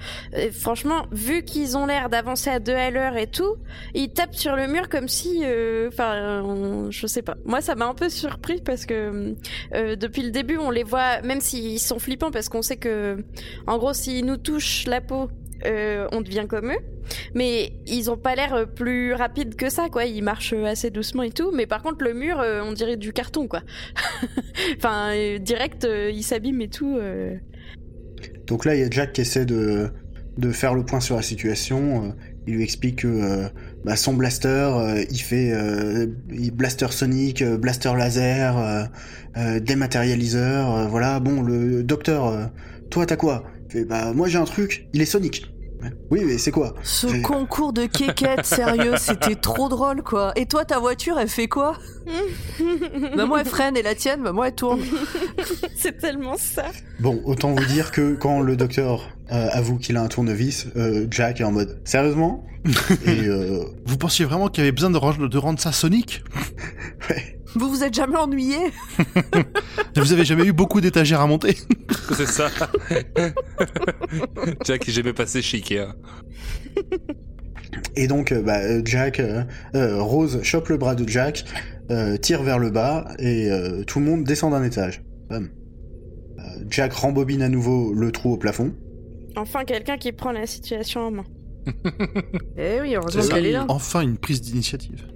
[0.52, 3.56] franchement, vu qu'ils ont l'air d'avancer à deux à l'heure et tout,
[3.94, 7.36] ils tapent sur le mur comme si, euh, enfin, je sais pas.
[7.44, 9.34] Moi, ça m'a un peu surpris parce que
[9.74, 13.24] euh, depuis le début, on les voit, même s'ils sont flippants, parce qu'on sait que,
[13.66, 15.28] en gros, s'ils nous touchent la peau,
[15.64, 16.78] euh, on devient comme eux.
[17.34, 20.04] Mais ils ont pas l'air plus rapides que ça, quoi.
[20.04, 21.50] Ils marchent assez doucement et tout.
[21.52, 23.62] Mais par contre, le mur, on dirait du carton, quoi.
[24.76, 26.98] enfin, direct, euh, il s'abîme et tout.
[28.48, 29.90] Donc là, il y a Jack qui essaie de,
[30.52, 32.04] faire le point sur la situation.
[32.04, 32.08] Euh,
[32.46, 33.48] Il lui explique que euh,
[33.84, 35.52] bah, son blaster, euh, il fait
[36.52, 38.88] blaster sonic, blaster laser,
[39.60, 40.88] dématérialiseur.
[40.88, 42.50] voilà, bon, le docteur,
[42.90, 43.44] toi, t'as quoi?
[43.86, 45.46] Bah, moi, j'ai un truc, il est sonic.
[46.10, 50.32] Oui, mais c'est quoi Ce concours de quéquette, sérieux, c'était trop drôle, quoi.
[50.36, 51.76] Et toi, ta voiture, elle fait quoi
[53.16, 54.80] Bah moi, elle freine, et la tienne, bah moi, elle tourne.
[55.76, 56.64] C'est tellement ça.
[57.00, 61.06] Bon, autant vous dire que quand le docteur euh, avoue qu'il a un tournevis, euh,
[61.10, 62.44] Jack est en mode sérieusement?
[63.06, 66.22] Et euh, Vous pensiez vraiment qu'il y avait besoin de, rendre- de rendre ça sonique?
[67.08, 67.37] Ouais.
[67.58, 68.56] Vous vous êtes jamais ennuyé
[69.96, 71.56] Vous avez jamais eu beaucoup d'étagères à monter
[72.14, 72.48] C'est ça.
[74.64, 75.88] Jack est jamais passé chez Ikea.
[77.96, 79.42] Et donc, euh, bah, euh, Jack, euh,
[79.74, 81.44] euh, Rose chope le bras de Jack,
[81.90, 85.02] euh, tire vers le bas et euh, tout le monde descend d'un étage.
[85.28, 85.48] Bam.
[86.70, 88.74] Jack rembobine à nouveau le trou au plafond.
[89.36, 91.24] Enfin, quelqu'un qui prend la situation en main.
[92.56, 93.66] Eh oui, heureusement qu'elle est là.
[93.68, 95.06] Enfin une prise d'initiative.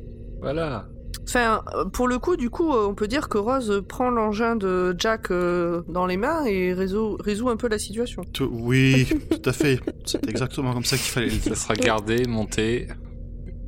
[0.40, 0.88] Voilà.
[1.28, 4.56] Enfin, euh, pour le coup, du coup, euh, on peut dire que Rose prend l'engin
[4.56, 8.22] de Jack euh, dans les mains et résout, résout un peu la situation.
[8.32, 9.78] Tout- oui, tout à fait.
[10.04, 12.88] C'est exactement comme ça qu'il fallait Ça sera gardé, monté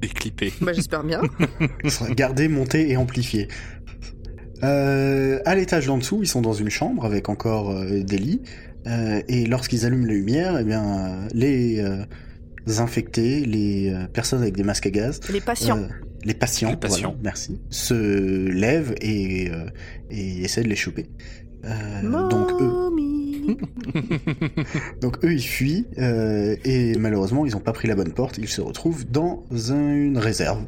[0.03, 0.53] et clippé.
[0.61, 1.23] Bah, j'espère bien.
[1.85, 3.49] Il sera gardé, monté et amplifié.
[4.63, 8.43] Euh, à l'étage d'en dessous, ils sont dans une chambre avec encore euh, des lits.
[8.87, 12.05] Euh, et lorsqu'ils allument les lumières, eh bien, les euh,
[12.81, 15.87] infectés, les euh, personnes avec des masques à gaz, Les patients.
[16.25, 17.09] Les patients, Les patients.
[17.11, 19.67] voilà, merci, se lèvent et, euh,
[20.11, 21.07] et essaient de les choper.
[21.65, 22.91] Euh, donc eux,
[25.01, 28.39] donc eux, ils fuient euh, et malheureusement, ils n'ont pas pris la bonne porte.
[28.39, 30.65] Ils se retrouvent dans un- une réserve,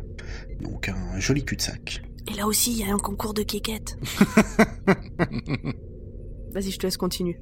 [0.60, 2.02] donc un joli cul-de-sac.
[2.30, 3.98] Et là aussi, il y a un concours de kékettes.
[6.52, 7.38] Vas-y, je te laisse continuer.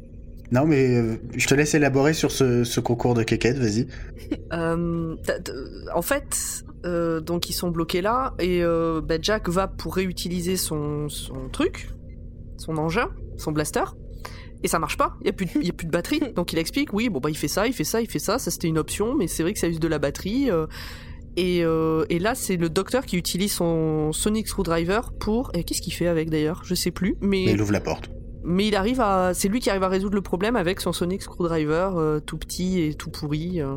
[0.55, 3.89] Non, mais euh, je te laisse élaborer sur ce, ce concours de quéquette, vas-y.
[4.53, 5.17] Euh,
[5.95, 10.57] en fait, euh, donc ils sont bloqués là et euh, bah, Jack va pour réutiliser
[10.57, 11.91] son, son truc,
[12.57, 13.85] son engin, son blaster.
[14.63, 16.21] Et ça marche pas, il y a plus de, y a plus de batterie.
[16.37, 18.39] Donc il explique, oui, bon bah il fait ça, il fait ça, il fait ça,
[18.39, 20.51] ça c'était une option, mais c'est vrai que ça use de la batterie.
[20.51, 20.67] euh,
[21.37, 25.51] et, euh, et là c'est le docteur qui utilise son Sonic Screwdriver pour...
[25.55, 26.63] Et qu'est-ce qu'il fait avec d'ailleurs?
[26.65, 27.45] Je sais plus, mais...
[27.47, 28.09] Mais il ouvre la porte.
[28.45, 31.23] Mais il arrive à, c'est lui qui arrive à résoudre le problème avec son Sonic
[31.23, 33.61] Screwdriver euh, tout petit et tout pourri.
[33.61, 33.77] euh.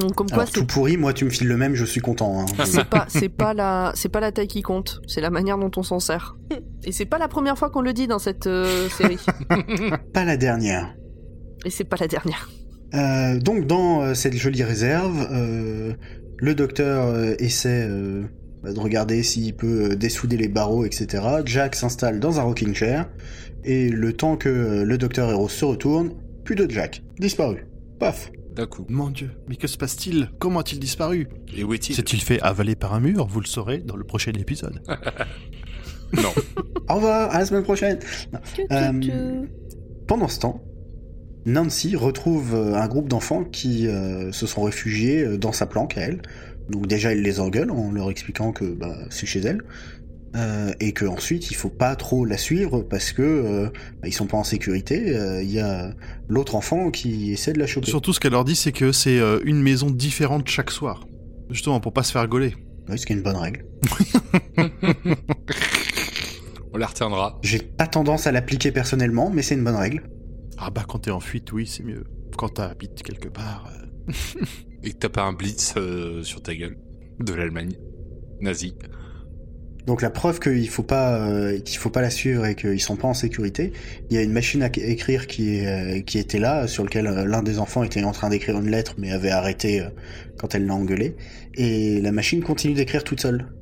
[0.00, 2.40] Donc comme quoi Alors, tout pourri, moi, tu me files le même, je suis content.
[2.40, 2.64] hein.
[2.64, 5.70] c'est pas c'est pas la c'est pas la taille qui compte, c'est la manière dont
[5.76, 6.36] on s'en sert.
[6.84, 9.18] Et c'est pas la première fois qu'on le dit dans cette euh, série.
[10.14, 10.94] pas la dernière.
[11.64, 12.48] Et c'est pas la dernière.
[12.94, 15.92] Euh, donc dans euh, cette jolie réserve, euh,
[16.38, 17.88] le docteur euh, essaie
[18.70, 21.24] de regarder s'il peut euh, dessouder les barreaux, etc.
[21.44, 23.08] Jack s'installe dans un rocking chair,
[23.64, 26.12] et le temps que euh, le docteur Rose se retourne,
[26.44, 27.66] plus de Jack, disparu.
[27.98, 28.30] Paf.
[28.54, 28.84] D'un coup.
[28.88, 30.30] Mon dieu, mais que se passe-t-il?
[30.38, 31.28] Comment a-t-il disparu?
[31.56, 31.96] Et où est-il?
[31.96, 33.26] S'est-il fait avaler par un mur?
[33.26, 34.82] Vous le saurez dans le prochain épisode.
[36.14, 36.28] Non.
[36.90, 37.98] Au revoir, à la semaine prochaine.
[38.70, 39.46] Euh.
[40.06, 40.62] Pendant ce temps,
[41.46, 46.20] Nancy retrouve un groupe d'enfants qui euh, se sont réfugiés dans sa planque à elle.
[46.72, 49.62] Donc déjà, elle les engueule en leur expliquant que bah, c'est chez elle.
[50.34, 53.68] Euh, et que ensuite il faut pas trop la suivre parce que euh,
[54.00, 55.14] bah, ils sont pas en sécurité.
[55.14, 55.92] Euh, Il y a
[56.26, 57.90] l'autre enfant qui essaie de la choper.
[57.90, 61.06] Surtout, ce qu'elle leur dit, c'est que c'est euh, une maison différente chaque soir.
[61.50, 62.54] Justement, pour pas se faire gauler.
[62.88, 63.66] Oui, ce qui est une bonne règle.
[66.72, 67.38] On la retiendra.
[67.42, 70.08] J'ai pas tendance à l'appliquer personnellement, mais c'est une bonne règle.
[70.56, 72.04] Ah bah, quand t'es en fuite, oui, c'est mieux.
[72.38, 73.70] Quand t'habites quelque part...
[74.82, 76.76] Et que t'as pas un blitz euh, sur ta gueule.
[77.20, 77.76] De l'Allemagne.
[78.40, 78.74] Nazi.
[79.86, 82.96] Donc la preuve qu'il faut pas euh, qu'il faut pas la suivre et qu'ils sont
[82.96, 83.72] pas en sécurité,
[84.10, 87.24] il y a une machine à écrire qui euh, qui était là sur lequel euh,
[87.24, 89.88] l'un des enfants était en train d'écrire une lettre mais avait arrêté euh,
[90.38, 91.16] quand elle l'a engueulé
[91.54, 93.52] et la machine continue d'écrire toute seule.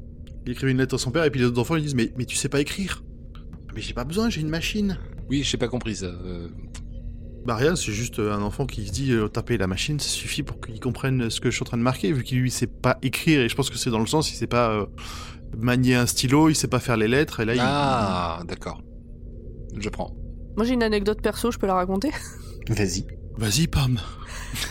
[0.45, 2.13] Il écrit une lettre à son père, et puis les autres enfants, ils disent Mais,
[2.17, 3.03] mais tu sais pas écrire
[3.75, 4.99] Mais j'ai pas besoin, j'ai une machine.
[5.29, 6.13] Oui, j'ai pas compris ça.
[7.51, 7.55] Euh.
[7.55, 10.43] Rien, c'est juste euh, un enfant qui se dit euh, taper la machine, ça suffit
[10.43, 12.67] pour qu'il comprenne ce que je suis en train de marquer, vu qu'il lui sait
[12.67, 14.87] pas écrire, et je pense que c'est dans le sens, il sait pas euh,
[15.57, 17.61] manier un stylo, il sait pas faire les lettres, et là il...
[17.63, 18.83] Ah, d'accord.
[19.79, 20.15] Je prends.
[20.57, 22.11] Moi j'ai une anecdote perso, je peux la raconter?
[22.69, 23.07] Vas-y.
[23.37, 23.99] Vas-y, Pam.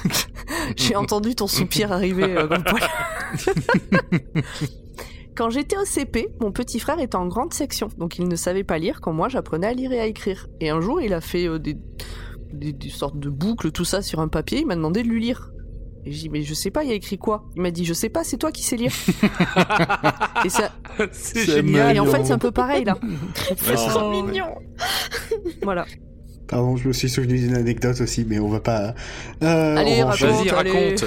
[0.75, 4.43] J'ai entendu ton soupir arriver euh, dans le poil.
[5.35, 8.65] Quand j'étais au CP, mon petit frère était en grande section, donc il ne savait
[8.65, 10.47] pas lire quand moi j'apprenais à lire et à écrire.
[10.59, 11.77] Et un jour, il a fait euh, des,
[12.53, 15.21] des, des sortes de boucles, tout ça sur un papier, il m'a demandé de lui
[15.21, 15.51] lire.
[16.05, 17.43] Et j'ai dit, mais je sais pas, il y a écrit quoi?
[17.55, 18.91] Il m'a dit, je sais pas, c'est toi qui sais lire.
[20.45, 20.71] et, ça,
[21.11, 21.95] c'est génial.
[21.95, 22.97] et en fait, c'est un peu pareil là.
[23.45, 24.55] C'est Trop Oh, mignon.
[25.63, 25.85] Voilà.
[26.47, 28.95] Pardon, je me suis souvenu d'une anecdote aussi, mais on va pas.
[29.43, 30.21] Euh, Allez, raconte.
[30.21, 30.71] Vas-y, allez.
[30.71, 31.05] raconte.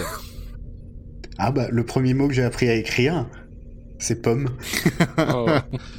[1.39, 3.27] Ah bah le premier mot que j'ai appris à écrire,
[3.99, 4.51] c'est pomme.
[5.19, 5.47] Oh.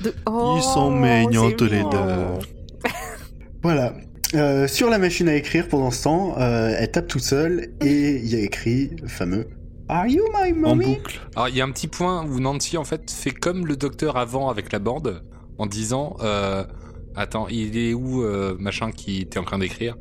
[0.04, 1.98] De- Oh, Ils sont mignons c'est tous les deux.
[3.64, 3.94] Voilà.
[4.36, 8.16] Euh, sur la machine à écrire, pendant ce temps, euh, elle tape toute seule et
[8.16, 9.46] il y a écrit le fameux
[9.90, 10.96] Are you my En mommy?
[10.96, 11.20] boucle.
[11.36, 14.18] Alors, il y a un petit point où Nancy, en fait, fait comme le docteur
[14.18, 15.24] avant avec la bande,
[15.60, 16.64] en disant euh,
[17.16, 19.98] Attends, il est où, euh, machin, qui était en train d'écrire?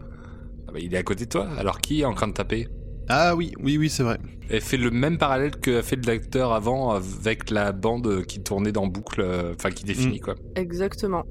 [0.66, 2.68] Ah bah, Il est à côté de toi, alors qui est en train de taper?
[3.08, 4.18] Ah oui, oui, oui, c'est vrai.
[4.48, 8.72] Elle fait le même parallèle que fait le docteur avant avec la bande qui tournait
[8.72, 10.36] dans boucle, euh, enfin, qui définit, quoi.
[10.56, 11.24] Exactement.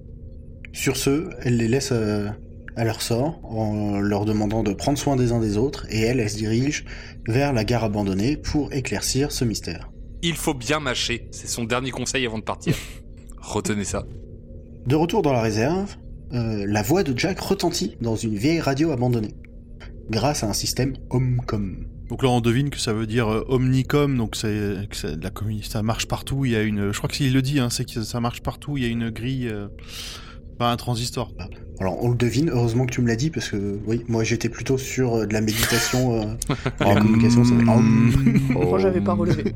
[0.74, 2.28] Sur ce, elle les laisse euh,
[2.76, 6.20] à leur sort en leur demandant de prendre soin des uns des autres et elle,
[6.20, 6.86] elle se dirige
[7.28, 9.92] vers la gare abandonnée pour éclaircir ce mystère.
[10.22, 12.76] Il faut bien mâcher, c'est son dernier conseil avant de partir.
[13.42, 14.06] Retenez ça.
[14.86, 15.96] De retour dans la réserve,
[16.34, 19.36] euh, la voix de Jack retentit dans une vieille radio abandonnée,
[20.10, 21.86] grâce à un système Homecom.
[22.12, 24.76] Donc là, on devine que ça veut dire euh, Omnicom, donc c'est
[25.62, 26.44] ça marche partout.
[26.44, 28.42] Il y a une, je crois que s'il le dit, hein, c'est que ça marche
[28.42, 28.76] partout.
[28.76, 29.70] Il y a une grille, euh,
[30.62, 31.34] pas un transistor.
[31.80, 34.48] Alors on le devine, heureusement que tu me l'as dit, parce que oui, moi j'étais
[34.48, 36.26] plutôt sur euh, de la méditation, euh,
[36.80, 37.44] la communication.
[37.44, 38.14] ça fait Hum.
[38.50, 39.56] Moi, j'avais pas relevé.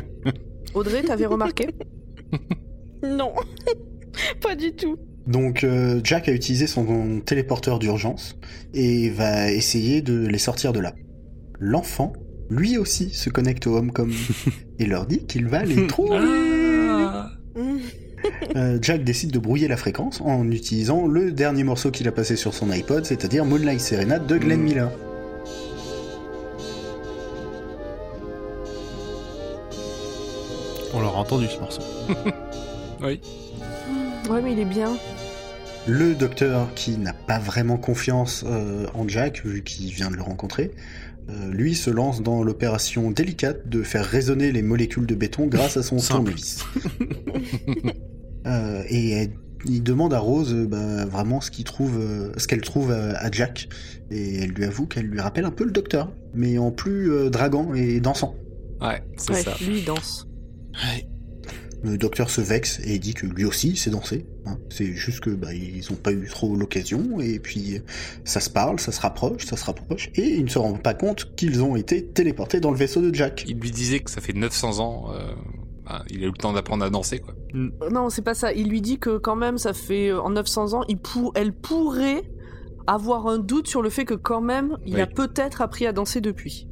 [0.74, 1.68] Audrey, t'avais remarqué?
[3.02, 3.32] Non.
[4.42, 4.98] pas du tout.
[5.26, 8.38] Donc euh, Jack a utilisé son téléporteur d'urgence
[8.74, 10.94] et va essayer de les sortir de là.
[11.58, 12.12] L'enfant
[12.50, 14.12] lui aussi se connecte au Homecom
[14.78, 16.18] et leur dit qu'il va les trouver.
[16.20, 17.30] Ah.
[18.56, 22.36] Euh, Jack décide de brouiller la fréquence en utilisant le dernier morceau qu'il a passé
[22.36, 24.64] sur son iPod, c'est-à-dire Moonlight Serenade de Glenn Mm.
[24.64, 24.90] Miller.
[30.94, 31.82] On l'aura entendu ce morceau.
[33.02, 33.20] Oui.
[34.30, 34.96] Ouais, mais il est bien.
[35.86, 40.22] Le docteur, qui n'a pas vraiment confiance euh, en Jack, vu qu'il vient de le
[40.22, 40.70] rencontrer,
[41.28, 45.76] euh, lui se lance dans l'opération délicate de faire résonner les molécules de béton grâce
[45.76, 46.64] à son tournevis.
[48.46, 49.32] Euh, et elle-
[49.68, 53.16] il demande à Rose euh, bah, vraiment ce qu'il trouve, euh, ce qu'elle trouve à,
[53.18, 53.68] à Jack,
[54.10, 57.30] et elle lui avoue qu'elle lui rappelle un peu le docteur, mais en plus euh,
[57.30, 58.36] dragant et dansant.
[58.80, 59.54] Ouais, c'est Ouais, ça.
[59.60, 60.28] lui, il danse.
[60.74, 61.08] Ouais.
[61.82, 64.26] Le docteur se vexe et dit que lui aussi sait danser.
[64.46, 64.58] hein.
[64.70, 67.80] C'est juste que bah, ils ont pas eu trop l'occasion et puis
[68.24, 70.94] ça se parle, ça se rapproche, ça se rapproche et ils ne se rendent pas
[70.94, 73.44] compte qu'ils ont été téléportés dans le vaisseau de Jack.
[73.48, 75.12] Il lui disait que ça fait 900 ans.
[75.12, 75.30] euh,
[75.86, 77.34] bah, il a eu le temps d'apprendre à danser, quoi.
[77.54, 78.52] Euh, Non, c'est pas ça.
[78.52, 81.32] Il lui dit que quand même, ça fait euh, en 900 ans, il pour...
[81.34, 82.22] elle pourrait
[82.86, 85.00] avoir un doute sur le fait que quand même, il Oui.
[85.00, 86.68] a peut-être appris à danser depuis.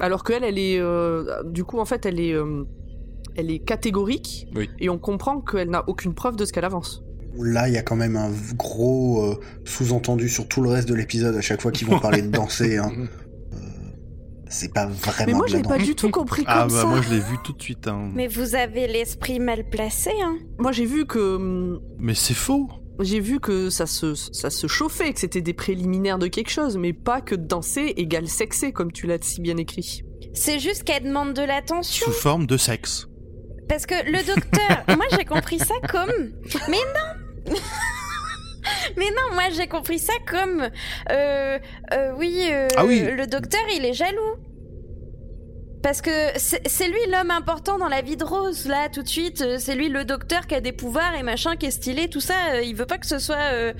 [0.00, 2.64] Alors qu'elle, elle est, euh, du coup, en fait, elle est, euh,
[3.36, 4.68] elle est catégorique Oui.
[4.80, 7.02] et on comprend qu'elle n'a aucune preuve de ce qu'elle avance.
[7.38, 10.94] Là, il y a quand même un gros euh, sous-entendu sur tout le reste de
[10.94, 12.76] l'épisode à chaque fois qu'ils vont parler de danser.
[12.78, 12.90] hein.
[14.52, 16.80] C'est pas vraiment Mais moi, je la l'ai pas du tout compris Ah comme bah
[16.82, 16.86] ça.
[16.86, 17.88] moi je l'ai vu tout de suite.
[17.88, 18.10] hein.
[18.14, 20.36] Mais, Mais vous avez l'esprit mal placé, hein.
[20.58, 21.80] Moi, j'ai vu que hum,
[22.14, 22.68] c'est faux.
[23.00, 26.76] j'ai vu que ça se, ça se chauffait, que c'était des préliminaires de quelque chose,
[26.76, 30.02] mais pas que danser égale sexer, comme tu l'as si bien écrit.
[30.34, 32.06] C'est juste qu'elle demande de l'attention.
[32.06, 33.06] Sous forme de sexe.
[33.68, 36.32] Parce que le docteur, moi j'ai compris ça comme.
[36.68, 37.54] Mais non
[38.96, 40.68] Mais non, moi j'ai compris ça comme.
[41.10, 41.58] Euh,
[41.92, 43.00] euh, oui, euh, Ah oui.
[43.00, 44.36] le docteur il est jaloux.
[45.82, 49.40] Parce que c'est lui l'homme important dans la vie de Rose, là, tout de suite.
[49.42, 52.20] Euh, C'est lui le docteur qui a des pouvoirs et machin, qui est stylé, tout
[52.20, 52.34] ça.
[52.54, 53.72] Euh, Il veut pas que ce soit euh,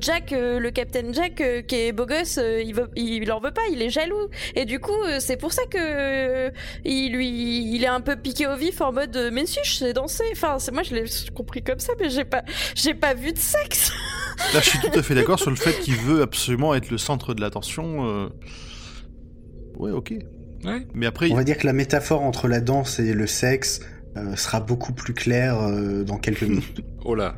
[0.00, 2.38] Jack, le Captain Jack, qui est beau gosse.
[2.38, 4.28] il, veut, en veut pas, il est jaloux.
[4.54, 6.52] Et du coup, c'est pour ça que
[6.84, 9.92] il lui, il est un peu piqué au vif en mode mais si je sais
[9.92, 10.24] danser.
[10.32, 12.44] Enfin, moi je l'ai compris comme ça, mais j'ai pas,
[12.76, 13.90] j'ai pas vu de sexe.
[14.54, 16.98] Là je suis tout à fait d'accord sur le fait qu'il veut absolument être le
[16.98, 18.30] centre de l'attention.
[19.76, 20.14] Ouais ok.
[20.64, 20.86] Ouais.
[20.94, 23.80] Mais après, On va dire que la métaphore entre la danse et le sexe
[24.16, 26.82] euh, sera beaucoup plus claire euh, dans quelques minutes.
[27.04, 27.36] Oh là.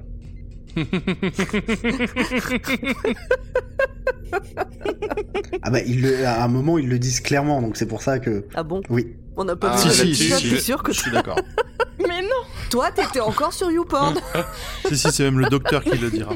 [5.63, 8.45] ah bah, le- à un moment, ils le disent clairement, donc c'est pour ça que...
[8.55, 8.81] Ah bon?
[8.89, 9.17] Oui.
[9.37, 11.39] On n'a pas Ah, si, le si, si, t'es si, sûr que je suis d'accord.
[11.99, 12.29] mais non.
[12.71, 14.17] toi t'étais encore sur YouPorn
[14.89, 16.33] si, si, c'est même le docteur qui le dira.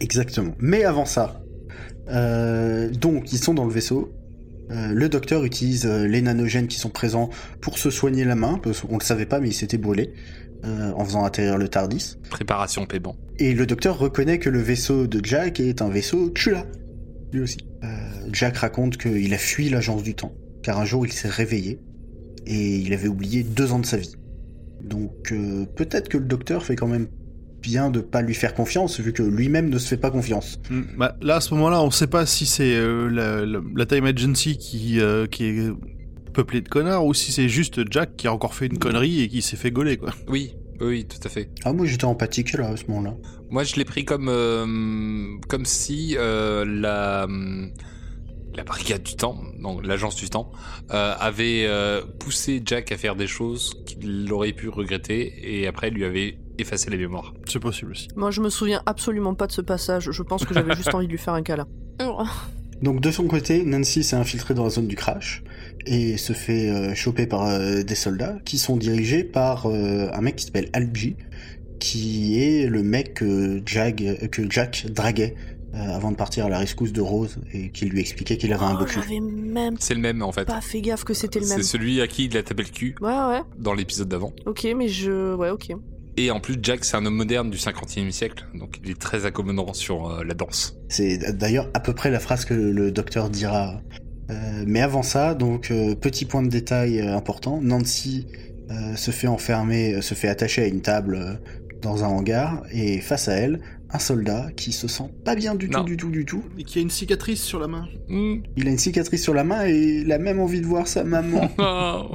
[0.00, 0.54] Exactement.
[0.58, 1.40] Mais avant ça,
[2.08, 4.12] euh, donc ils sont dans le vaisseau.
[4.70, 7.30] Euh, le docteur utilise euh, les nanogènes qui sont présents
[7.60, 10.12] pour se soigner la main, parce qu'on le savait pas, mais il s'était brûlé
[10.64, 12.16] euh, en faisant atterrir le Tardis.
[12.30, 13.16] Préparation paiement.
[13.38, 16.66] Et le docteur reconnaît que le vaisseau de Jack est un vaisseau Chula,
[17.32, 17.58] lui aussi.
[17.82, 17.88] Euh,
[18.32, 21.80] Jack raconte qu'il a fui l'agence du temps, car un jour il s'est réveillé
[22.46, 24.14] et il avait oublié deux ans de sa vie.
[24.82, 25.34] Donc
[25.76, 27.06] peut-être que le docteur fait quand même
[27.62, 30.58] bien de pas lui faire confiance, vu que lui-même ne se fait pas confiance.
[30.70, 33.86] Mm, bah, là, à ce moment-là, on sait pas si c'est euh, la, la- la
[33.86, 35.70] Time Agency qui, euh, qui est
[36.32, 39.28] peuplée de connards ou si c'est juste Jack qui a encore fait une connerie et
[39.28, 40.10] qui s'est fait gauler, quoi.
[40.28, 41.50] Oui, oui, tout à fait.
[41.64, 43.14] Ah moi j'étais empathique là à ce moment-là.
[43.50, 47.26] Moi, je l'ai pris comme euh, comme si euh, la
[48.56, 50.50] la brigade du temps, donc l'agence du temps,
[50.90, 55.90] euh, avait euh, poussé Jack à faire des choses qu'il aurait pu regretter et après
[55.90, 57.34] lui avait effacé les mémoires.
[57.48, 58.08] C'est possible aussi.
[58.16, 61.06] Moi je me souviens absolument pas de ce passage, je pense que j'avais juste envie
[61.06, 61.66] de lui faire un câlin.
[62.82, 65.42] Donc de son côté, Nancy s'est infiltrée dans la zone du crash
[65.86, 70.20] et se fait euh, choper par euh, des soldats qui sont dirigés par euh, un
[70.22, 71.16] mec qui s'appelle Algie,
[71.78, 75.34] qui est le mec que, Jag, que Jack draguait
[75.74, 78.64] euh, avant de partir à la rescousse de Rose et qui lui expliquait qu'il avait
[78.64, 79.00] un beau Oh, cul.
[79.02, 80.46] j'avais même C'est le même en fait.
[80.46, 81.58] pas fait gaffe que c'était le même.
[81.58, 84.32] C'est celui à qui il a tapé le cul Ouais ouais, dans l'épisode d'avant.
[84.46, 85.34] ok mais je...
[85.34, 85.68] Ouais ok.
[86.16, 89.26] Et en plus, Jack, c'est un homme moderne du 50e siècle, donc il est très
[89.26, 90.76] accommodant sur euh, la danse.
[90.88, 93.80] C'est d'ailleurs à peu près la phrase que le docteur dira.
[94.30, 98.26] Euh, mais avant ça, donc euh, petit point de détail important, Nancy
[98.70, 101.34] euh, se fait enfermer, se fait attacher à une table euh,
[101.82, 103.60] dans un hangar et face à elle,
[103.92, 105.80] un soldat qui se sent pas bien du Non.
[105.80, 106.44] tout, du tout, du tout.
[106.58, 107.88] Et qui a une cicatrice sur la main.
[108.08, 108.36] Hmm.
[108.56, 111.02] Il a une cicatrice sur la main et il a même envie de voir sa
[111.02, 111.48] maman.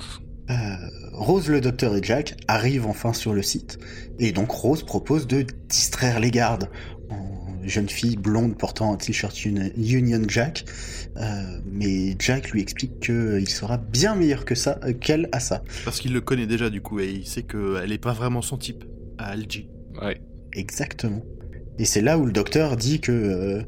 [1.16, 3.78] Euh, Rose, le docteur et Jack arrivent enfin sur le site.
[4.20, 6.70] Et donc Rose propose de distraire les gardes
[7.10, 10.66] en jeune fille blonde portant un t-shirt Uni- Union Jack.
[11.18, 15.64] Euh, mais Jack lui explique qu'il sera bien meilleur que ça, euh, qu'elle à ça.
[15.86, 18.58] Parce qu'il le connaît déjà du coup et il sait qu'elle est pas vraiment son
[18.58, 18.84] type
[19.18, 19.70] à Algie.
[20.02, 20.20] Ouais.
[20.54, 21.22] Exactement.
[21.80, 23.62] Et c'est là où le docteur dit que, euh,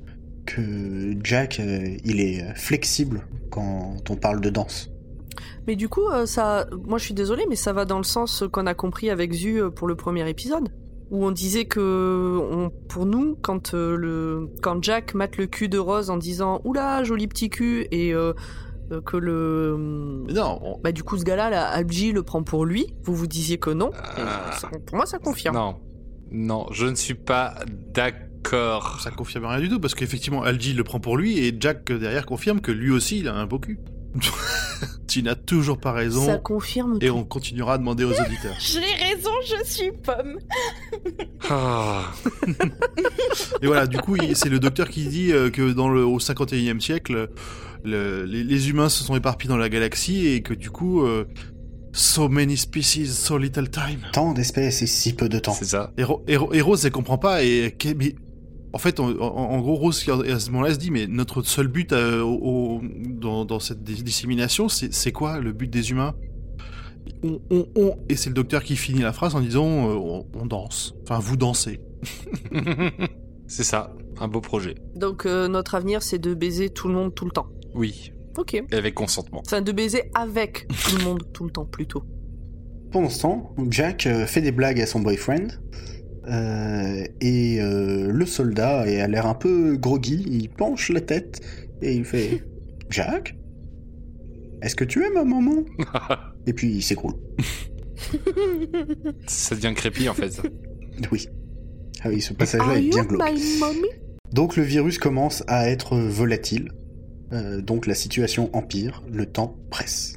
[0.46, 4.92] que Jack, euh, il est euh, flexible quand on parle de danse.
[5.68, 8.44] Mais du coup, euh, ça, moi je suis désolée, mais ça va dans le sens
[8.52, 10.70] qu'on a compris avec Zu euh, pour le premier épisode,
[11.12, 15.70] où on disait que, on, pour nous, quand euh, le, quand Jack mate le cul
[15.70, 18.34] de Rose en disant oula joli petit cul et euh,
[19.06, 19.76] que le,
[20.28, 23.14] Mais non, on- bah du coup ce gars-là, là, Algie le prend pour lui, vous
[23.16, 23.92] vous disiez que non.
[23.94, 24.22] Euh,
[24.52, 25.56] Et ça- pour moi, ça confirme.
[25.56, 25.76] Non.
[26.32, 27.56] Non, je ne suis pas
[27.94, 29.00] d'accord.
[29.02, 32.26] ça confirme rien du tout parce qu'effectivement Algie le prend pour lui et Jack derrière
[32.26, 33.80] confirme que lui aussi il a un beau cul.
[35.08, 36.98] Tu n'as toujours pas raison Ça confirme.
[37.02, 37.14] et tout.
[37.14, 38.56] on continuera à demander aux auditeurs.
[38.60, 40.38] J'ai raison, je suis pomme.
[41.50, 42.12] Ah.
[43.62, 46.80] Et voilà, du coup, c'est le docteur qui dit euh, que dans le, au 51e
[46.80, 47.30] siècle,
[47.84, 51.26] le- les, les humains se sont éparpillés dans la galaxie et que du coup, euh,
[51.94, 54.00] so many species, so little time.
[54.14, 55.54] Tant d'espèces et si peu de temps.
[55.54, 55.94] C'est ça.
[55.98, 58.16] Et, Ro- et Ro- et Rose, elle comprend pas et mais
[58.78, 61.68] en fait, en, en- en gros, Rose à ce moment-là se dit mais notre seul
[61.68, 66.14] but euh, au- au- dans, dans cette dissémination, c'est quoi le but des humains?
[67.24, 70.28] On, on, on- et c'est le docteur qui finit la phrase en disant euh, on,
[70.40, 70.94] on danse.
[71.02, 71.80] Enfin, vous dansez.
[73.48, 73.96] c'est ça.
[74.20, 74.76] Un beau projet.
[74.96, 77.48] Donc euh, notre avenir, c'est de baiser tout le monde tout le temps.
[77.74, 78.12] Oui.
[78.38, 78.54] Ok.
[78.54, 79.42] Et avec consentement.
[79.44, 82.04] Enfin, de baiser avec tout le monde tout le temps plutôt.
[82.92, 85.48] Pendant ce temps, Jack fait des blagues à son boyfriend.
[86.28, 91.40] Euh, et euh, le soldat est- a l'air un peu groggy, il penche la tête
[91.82, 92.44] et il fait
[92.90, 93.36] Jack
[94.62, 95.64] Est-ce que tu es ma maman
[96.46, 97.14] Et puis il s'écroule.
[99.28, 100.42] ça devient crépi en fait.
[101.12, 101.28] Oui.
[102.04, 103.22] Ah oui, ce passage-là est bien glauque.
[104.34, 106.72] Donc le virus commence à être volatile.
[107.34, 110.16] Euh, donc la situation empire, le temps presse.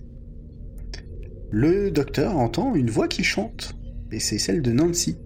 [1.50, 3.74] Le docteur entend une voix qui chante,
[4.10, 5.18] et c'est celle de Nancy,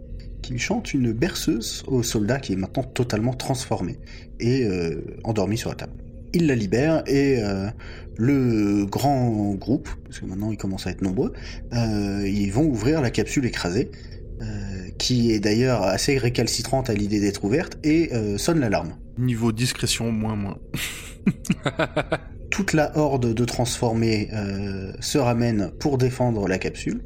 [0.45, 3.99] qui chante une berceuse au soldat qui est maintenant totalement transformé
[4.41, 5.95] et euh, endormi sur la table.
[6.35, 7.69] Il la libère et euh,
[8.19, 11.33] le grand groupe, parce que maintenant ils commencent à être nombreux,
[11.73, 13.91] euh, ils vont ouvrir la capsule écrasée,
[14.99, 18.97] qui est d'ailleurs assez récalcitrante à l'idée d'être ouverte, et sonne l'alarme.
[19.17, 20.59] Niveau discrétion, moins moins.
[22.51, 24.29] toute la horde de transformés
[25.01, 27.03] se ramène pour défendre la capsule.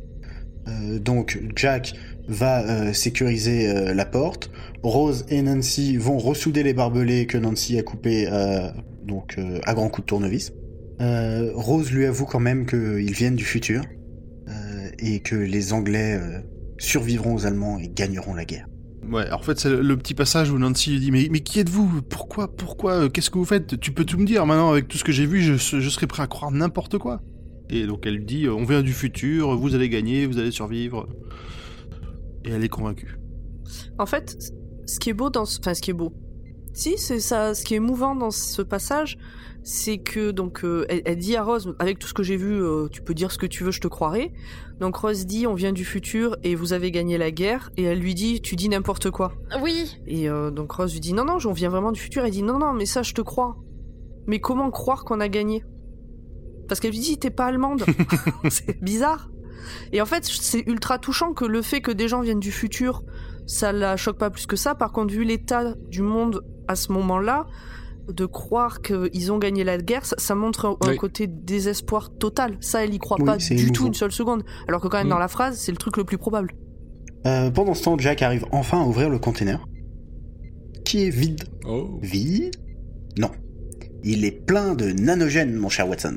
[1.01, 1.94] Donc Jack
[2.29, 4.51] va euh, sécuriser euh, la porte.
[4.83, 8.69] Rose et Nancy vont ressouder les barbelés que Nancy a coupés euh,
[9.05, 10.53] donc à grands coups de tournevis.
[11.01, 13.83] Rose lui avoue quand même qu'ils viennent du futur
[14.99, 16.21] et que les Anglais
[16.77, 18.67] survivront aux Allemands et gagneront la guerre.
[19.09, 22.03] Ouais, en fait, c'est le, petit passage où Nancy lui dit Mais, mais qui êtes-vous?
[22.03, 23.81] Pourquoi Pourquoi Qu'est-ce que vous faites?
[23.81, 26.07] Tu peux tout me dire maintenant, avec tout ce que j'ai vu, je, je serais
[26.07, 27.23] prêt à croire n'importe quoi.
[27.71, 31.09] Et donc elle lui dit On vient du futur, vous allez gagner, vous allez survivre.
[32.44, 33.18] Et elle est convaincue.
[33.98, 34.37] En fait,
[34.87, 35.59] ce qui est beau dans ce...
[35.59, 36.12] Enfin, ce qui est beau.
[36.72, 37.55] Si, c'est ça.
[37.55, 39.18] Ce qui est émouvant dans ce passage,
[39.62, 42.62] c'est que, donc, euh, elle, elle dit à Rose, avec tout ce que j'ai vu,
[42.62, 44.33] euh, tu peux dire ce que tu veux, je te croirai.
[44.81, 47.70] Donc Rose dit, on vient du futur et vous avez gagné la guerre.
[47.77, 49.33] Et elle lui dit, tu dis n'importe quoi.
[49.61, 52.24] Oui, Et euh, donc Rose lui dit, non, non, on vient vraiment du futur.
[52.24, 53.57] Elle dit, non, non, mais ça, je te crois.
[54.27, 55.64] Mais comment croire qu'on a gagné?
[56.68, 57.85] Parce qu'elle lui dit, t'es pas allemande.
[58.51, 59.31] c'est bizarre.
[59.92, 63.03] Et en fait, c'est ultra touchant que le fait que des gens viennent du futur,
[63.47, 64.75] ça la choque pas plus que ça.
[64.75, 67.47] Par contre, vu l'état du monde à ce moment-là,
[68.09, 70.97] de croire qu'ils ont gagné la guerre, ça, ça montre un, Oui.
[70.97, 72.57] côté désespoir total.
[72.61, 73.73] Ça, elle y croit Oui, pas du émouvant.
[73.73, 74.44] tout une seule seconde.
[74.66, 76.55] Alors que quand même, dans la phrase, c'est le truc le plus probable.
[77.27, 79.62] Euh, pendant ce temps, Jack arrive enfin à ouvrir le container,
[80.85, 81.44] qui est vide?
[81.66, 81.99] Oh.
[82.01, 82.57] Vide
[83.18, 83.31] Non.
[84.05, 86.16] Il est plein de nanogènes, mon cher Watson.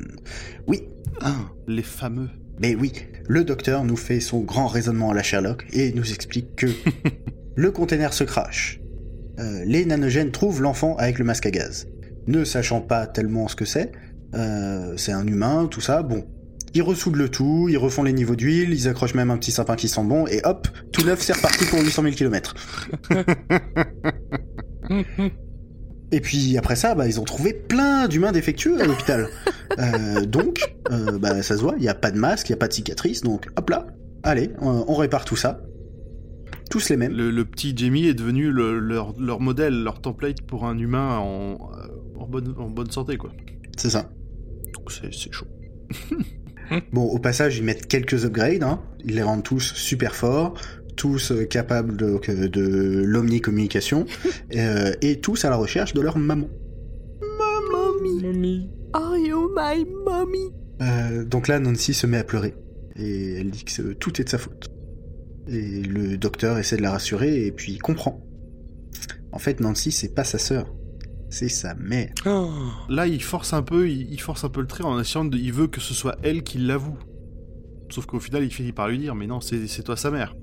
[0.67, 0.83] Oui,
[1.19, 1.35] Ah,
[1.67, 2.29] les fameux.
[2.59, 2.93] mais oui,
[3.27, 6.67] le docteur nous fait son grand raisonnement à la Sherlock et nous explique que
[7.55, 8.79] le container se crache.
[9.39, 11.87] Euh, les nanogènes trouvent l'enfant avec le masque à gaz.
[12.27, 13.91] Ne sachant pas tellement ce que c'est,
[14.35, 16.25] euh, c'est un humain, tout ça, bon.
[16.73, 19.75] Ils ressoudent le tout, ils refont les niveaux d'huile, ils accrochent même un petit sapin
[19.75, 22.55] qui sent bon, et hop, tout neuf, c'est reparti pour 800 000 km.
[26.11, 29.27] Et puis après ça, bah, ils ont trouvé plein d'humains défectueux à l'hôpital.
[29.79, 32.55] Euh, donc, euh, bah, ça se voit, il n'y a pas de masque, il n'y
[32.55, 33.87] a pas de cicatrice, donc hop là,
[34.21, 35.61] allez, on, on répare tout ça.
[36.69, 37.13] Tous les mêmes.
[37.15, 41.17] Le, le petit Jamie est devenu le- leur, leur modèle, leur template pour un humain
[41.19, 41.71] en,
[42.19, 43.31] en, bonne, en bonne santé, quoi.
[43.77, 44.09] C'est ça.
[44.73, 45.47] Donc c'est c'est chaud.
[46.93, 48.81] Bon, au passage, ils mettent quelques upgrades, hein.
[49.03, 50.53] ils les rendent tous super forts,
[50.95, 54.05] tous euh, capables de, que- de l'omnicommunication,
[54.55, 56.47] euh, et tous à la recherche de leur maman.
[57.71, 58.69] Mommy, Mommy.
[58.93, 60.49] are you my mommy?
[60.81, 62.55] Euh, donc là, Nancy se met à pleurer,
[62.95, 64.67] et elle dit que tout est de sa faute.
[65.47, 68.23] Et le docteur essaie de la rassurer, et puis il comprend.
[69.31, 70.73] En fait, Nancy, c'est pas sa sœur,
[71.29, 72.11] c'est sa mère.
[72.25, 72.49] Oh.
[72.89, 75.37] Là, il force un peu, il, il force un peu le trait en essayant de,
[75.37, 76.97] il veut que ce soit elle qui l'avoue.
[77.89, 80.35] Sauf qu'au final, il finit par lui dire, mais non, c'est toi sa mère.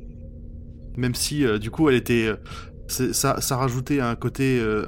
[0.96, 4.84] Même si, euh, du coup, elle était, euh, ça, ça rajoutait un côté, euh,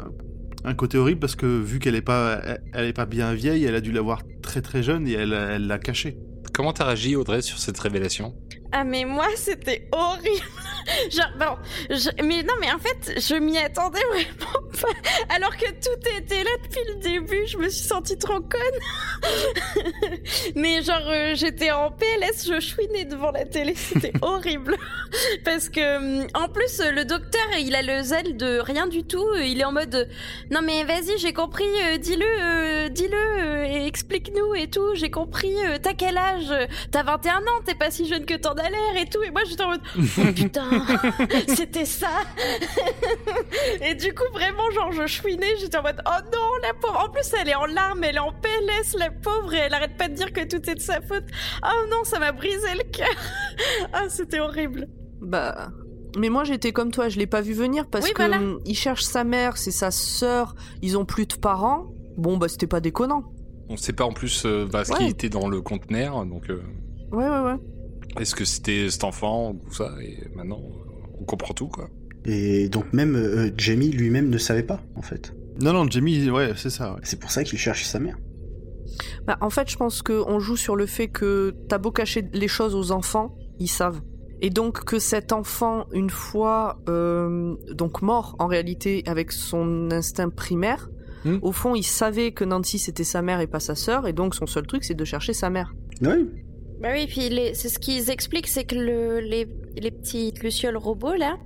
[0.64, 3.64] un côté horrible parce que vu qu'elle est pas, elle, elle est pas bien vieille,
[3.64, 6.18] elle a dû l'avoir très très jeune et elle, elle l'a caché.
[6.52, 8.34] Comment t'as réagi, Audrey, sur cette révélation?
[8.72, 10.44] Ah mais moi c'était horrible.
[11.10, 11.56] Genre bon,
[11.90, 14.69] je- mais non mais en fait je m'y attendais vraiment
[15.28, 18.80] Alors que tout était là depuis le début, je me suis sentie trop conne.
[20.54, 24.76] mais genre euh, j'étais en PLS, je chouinais devant la télé, c'était horrible.
[25.44, 29.04] Parce que hum, en plus euh, le docteur il a le zèle de rien du
[29.04, 30.04] tout, euh, il est en mode euh,
[30.50, 35.10] non mais vas-y j'ai compris, euh, dis-le, euh, dis-le euh, et explique-nous et tout, j'ai
[35.10, 36.52] compris, euh, t'as quel âge
[36.90, 39.22] T'as 21 ans, t'es pas si jeune que t'en as l'air et tout.
[39.22, 40.68] Et moi, j'étais en mode, oh putain,
[41.48, 42.10] c'était ça.
[43.82, 47.04] et du coup, vraiment, genre, je chouinais, j'étais en mode, oh non, la pauvre.
[47.06, 49.96] En plus, elle est en larmes, elle est en PLS, la pauvre, et elle arrête
[49.96, 51.24] pas de dire que tout est de sa faute.
[51.64, 53.08] Oh non, ça m'a brisé le cœur.
[53.92, 54.88] ah, c'était horrible.
[55.20, 55.70] Bah.
[56.18, 58.40] Mais moi j'étais comme toi, je l'ai pas vu venir parce Oui, que voilà.
[58.64, 61.86] il cherche sa mère, c'est sa sœur, ils ont plus de parents.
[62.16, 63.32] Bon bah c'était pas déconnant.
[63.68, 66.60] On sait pas en plus euh, bah, ce qui était dans le conteneur, donc euh,
[67.12, 67.56] Ouais ouais ouais.
[68.18, 70.60] est-ce que c'était cet enfant ou ça Et maintenant,
[71.20, 71.88] on comprend tout, quoi.
[72.24, 75.32] Et donc même euh, Jamie lui-même ne savait pas, en fait.
[75.62, 76.92] Non, non, Jamie, ouais, c'est ça.
[76.94, 77.00] ouais.
[77.02, 78.16] C'est pour ça qu'il cherche sa mère.
[79.26, 82.48] Bah, en fait, je pense qu'on joue sur le fait que t'as beau cacher les
[82.48, 84.00] choses aux enfants, ils savent.
[84.42, 90.30] Et donc que cet enfant, une fois euh, donc mort en réalité avec son instinct
[90.30, 90.88] primaire,
[91.22, 91.36] Hmm.
[91.42, 94.34] au fond, il savait que Nancy c'était sa mère et pas sa sœur, et donc
[94.34, 95.74] son seul truc c'est de chercher sa mère.
[96.00, 96.26] Oui,
[96.80, 99.46] Bah oui, puis les- c'est ce qu'ils expliquent, c'est que le, les,
[99.76, 101.36] les petits lucioles robots là,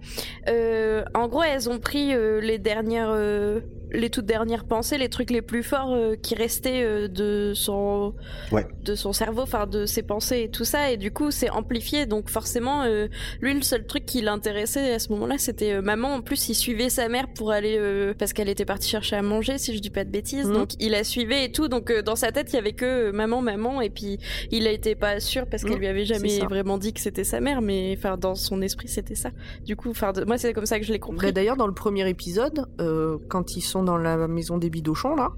[0.48, 3.60] euh, en gros, elles ont pris euh, les dernières, euh,
[3.92, 8.12] les toutes dernières pensées, les trucs les plus forts euh, qui restaient euh, de son,
[8.50, 8.66] Ouais.
[8.82, 12.04] de son cerveau, enfin de ses pensées et tout ça, et du coup, c'est amplifié.
[12.06, 13.06] Donc forcément, euh,
[13.40, 16.14] lui, le seul truc qui l'intéressait à ce moment-là, c'était euh, maman.
[16.14, 19.22] En plus, il suivait sa mère pour aller euh, parce qu'elle était partie chercher à
[19.22, 20.46] manger, si je dis pas de bêtises.
[20.48, 20.54] Mhm.
[20.54, 21.68] Donc il la suivait et tout.
[21.68, 24.18] Donc euh, dans sa tête, il y avait que euh, maman, maman, et puis
[24.50, 27.22] il a été pas sûr parce qu'elle Mm, lui avait jamais vraiment dit que c'était
[27.24, 29.30] sa mère, mais enfin dans son esprit c'était ça.
[29.64, 31.26] Du coup, enfin de- moi c'est comme ça que je l'ai compris.
[31.26, 35.14] Bah, D'ailleurs, dans le premier épisode, euh, quand ils sont dans la maison des bidochons
[35.16, 35.32] là,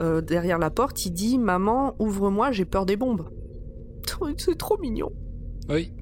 [0.00, 3.28] euh, derrière la porte, il dit "Maman, ouvre-moi, j'ai peur des bombes."
[4.38, 5.10] C'est trop mignon.
[5.68, 5.92] Oui.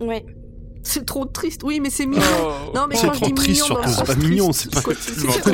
[0.00, 0.24] Ouais.
[0.84, 1.62] C'est trop triste.
[1.62, 2.22] Oui, mais c'est mignon.
[2.74, 4.80] Non, mais C'est quand je trop dis triste, mignon, c'est pas mignon, c'est pas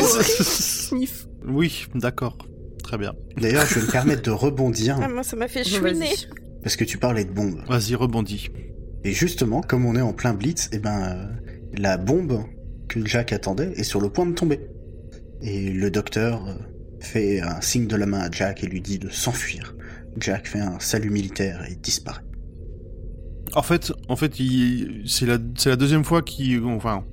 [0.00, 0.96] c'est.
[1.46, 2.36] Oui, d'accord.
[2.82, 3.12] Très bien.
[3.36, 6.08] D'ailleurs, je vais me permettre de rebondir, Ah, moi ça m'a fait chouiner.
[6.62, 7.60] parce que tu parlais de bombe.
[7.68, 8.48] Vas-y, rebondis.
[9.04, 11.26] Et justement, comme on est en plein blitz, eh ben, euh,
[11.76, 12.44] la bombe
[12.88, 14.60] que Jack attendait est sur le point de tomber.
[15.42, 16.54] Et le docteur euh,
[17.00, 19.76] fait un signe de la main à Jack et lui dit de s'enfuir.
[20.18, 22.22] Jack fait un salut militaire et disparaît.
[23.54, 24.34] En fait, en fait,
[25.06, 26.22] c'est la, deuxième fois
[26.66, 27.04] enfin,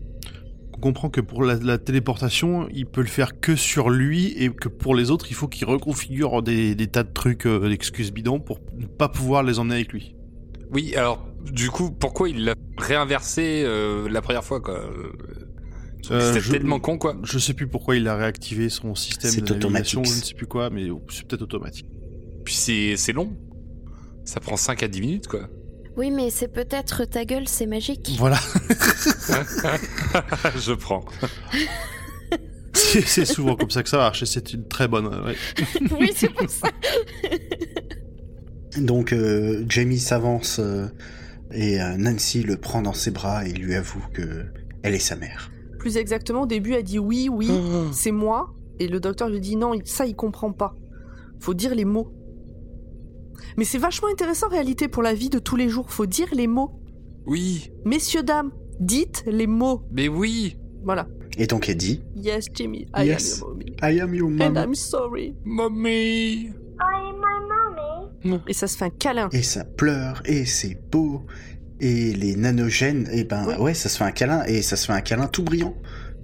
[0.74, 4.50] qu'on comprend que pour la, la téléportation, il peut le faire que sur lui et
[4.50, 8.12] que pour les autres, il faut qu'il reconfigure des, des tas de trucs, euh, d'excuses
[8.12, 10.16] bidons pour ne pas pouvoir les emmener avec lui.
[10.72, 15.12] Oui, alors, du coup, pourquoi il l'a réinversé euh, la première fois, quoi Euh,
[16.12, 17.18] Euh, C'était je- tellement con, quoi.
[17.24, 20.46] Je sais plus pourquoi il a réactivé son système de navigation, je ne sais plus
[20.46, 21.88] quoi, mais c'est peut-être automatique.
[22.44, 23.36] Puis c'est c'est long.
[24.24, 25.50] Ça prend 5 à 10 minutes, quoi.
[25.98, 28.12] Oui, mais c'est peut-être ta gueule, c'est magique.
[28.20, 28.38] Voilà,
[30.58, 31.04] Je prends.
[32.74, 35.08] c'est c'est souvent comme ça que ça marche et c'est une très bonne.
[35.08, 35.36] ouais.
[36.00, 36.68] oui, c'est pour ça.
[38.78, 40.88] Donc euh, Jamie s'avance euh,
[41.56, 44.46] et euh, Nancy le prend dans ses bras et lui avoue que
[44.84, 45.50] elle est sa mère.
[45.80, 47.50] Plus exactement, au début, elle dit oui, oui,
[47.92, 48.54] c'est moi.
[48.80, 50.76] Et le docteur lui dit non, ça, il comprend pas.
[51.40, 52.12] Faut dire les mots.
[53.58, 55.90] Mais c'est vachement intéressant en réalité pour la vie de tous les jours.
[55.92, 56.72] Faut dire les mots.
[57.26, 59.82] Oui, Messieurs, dames, dites les mots.
[59.92, 61.08] mais oui, Voilà.
[61.38, 63.42] Et donc elle dit Yes, Jimmy, I Yes.
[63.42, 63.76] am your mommy.
[63.82, 64.64] I am your And mama.
[64.64, 65.36] I'm sorry.
[65.44, 66.52] mommy.
[68.48, 69.30] Et ça se fait un câlin.
[69.32, 71.26] Et ça pleure et c'est beau.
[71.82, 73.56] Et les nanogènes, et ben Oui.
[73.56, 75.76] ouais, ça se fait un câlin et ça se fait un câlin tout brillant.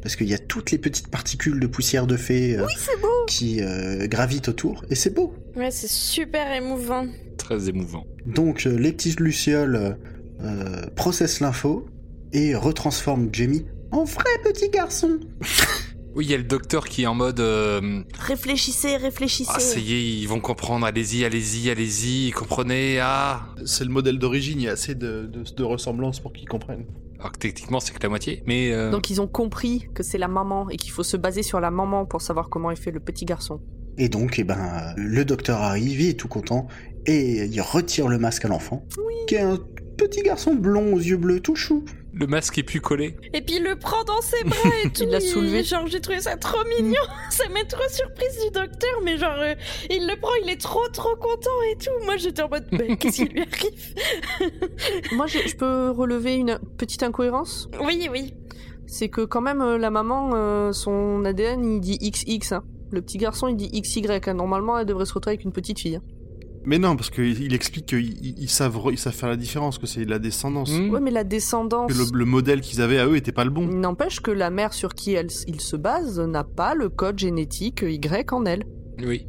[0.02, 3.08] Parce qu'il y a toutes les petites particules de poussière de fée euh, C'est beau.
[3.28, 5.36] qui euh, gravitent autour et c'est beau.
[5.56, 7.06] Ouais, c'est super émouvant.
[7.38, 8.06] Très émouvant.
[8.26, 9.98] Donc euh, les petites lucioles
[10.96, 11.86] processent l'info
[12.34, 15.20] et retransforme Jamie en vrai petit garçon.
[16.14, 17.40] Oui, il y a le docteur qui est en mode.
[17.40, 19.52] euh, Réfléchissez, réfléchissez.
[19.54, 20.86] ah, ça y est, ils vont comprendre.
[20.86, 22.32] Allez-y, allez-y, allez-y.
[22.32, 23.00] Comprenez.
[23.00, 23.48] Ah.
[23.66, 26.86] C'est le modèle d'origine, il y a assez de, de, de ressemblances pour qu'ils comprennent.
[27.20, 28.44] Alors que techniquement, c'est que la moitié.
[28.46, 28.72] Mais.
[28.74, 31.60] euh, Donc ils ont compris que c'est la maman et qu'il faut se baser sur
[31.60, 33.62] la maman pour savoir comment est fait le petit garçon.
[33.98, 36.68] Et donc, eh ben, le docteur arrive, il est tout content,
[37.06, 38.86] et il retire le masque à l'enfant,
[39.28, 39.60] qui est un
[39.98, 41.84] petit garçon blond aux yeux bleus, tout chou.
[42.14, 43.16] Le masque est plus collé.
[43.34, 45.04] Et puis il le prend dans ses bras et tout.
[45.04, 45.64] Il l'a soulevé.
[45.64, 47.00] Genre, j'ai trouvé ça trop mignon.
[47.30, 49.56] Ça met trop surprise du docteur, mais genre, euh,
[49.90, 52.06] il le prend, il est trop trop content et tout.
[52.06, 53.96] Moi, j'étais en mode, mais qu'est-ce qui lui arrive?
[55.14, 57.70] Moi, je, je peux relever une petite incohérence?
[57.82, 58.34] Oui, oui.
[58.88, 62.52] C'est que quand même, euh, la maman, euh, son ADN, il dit XX.
[62.52, 62.64] hein.
[62.92, 64.04] Le petit garçon, il dit XY.
[64.28, 64.34] hein.
[64.34, 65.96] Normalement, elle devrait se retrouver avec une petite fille.
[65.96, 66.02] hein.
[66.64, 69.88] Mais non, parce qu'il il explique qu'ils ils savent, ils savent faire la différence, que
[69.88, 70.72] c'est la descendance.
[70.72, 70.90] Hmm.
[70.90, 71.92] Ouais, mais la descendance...
[71.92, 73.66] Que le, le modèle qu'ils avaient à eux était pas le bon.
[73.66, 77.82] N'empêche que la mère sur qui elle, il se base n'a pas le code génétique
[77.82, 78.64] Y en elle.
[79.00, 79.28] Oui.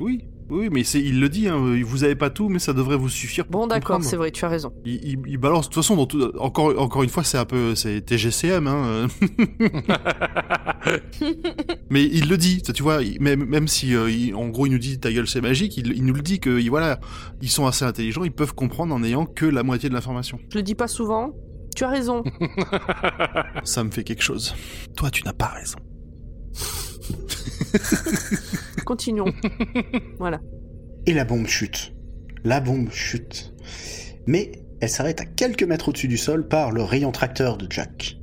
[0.00, 2.96] Oui, oui, mais c'est, il le dit, hein, vous avez pas tout, mais ça devrait
[2.96, 4.72] vous suffire pour Bon, d'accord, c'est vrai, tu as raison.
[4.84, 7.44] Il, il- il balance, de toute façon, dans tout- encore, encore une fois, c'est un
[7.44, 8.84] peu, c'est TGCM, hein.
[8.86, 9.08] euh.
[11.90, 14.78] mais il le dit, tu vois, même, même si, euh, il- en gros, il nous
[14.78, 16.98] dit ta gueule c'est magique, il, il nous le dit que, il- voilà,
[17.40, 20.38] ils sont assez intelligents, ils peuvent comprendre en n'ayant que la moitié de l'information.
[20.50, 21.32] Je le dis pas souvent.
[21.74, 22.22] Tu as raison.
[23.64, 24.54] Ça me fait quelque chose.
[24.96, 25.78] Toi, tu n'as pas raison.
[28.84, 29.32] Continuons.
[30.18, 30.40] voilà.
[31.06, 31.92] Et la bombe chute.
[32.44, 33.52] La bombe chute.
[34.26, 38.16] Mais elle s'arrête à quelques mètres au-dessus du sol par le rayon tracteur de Jack.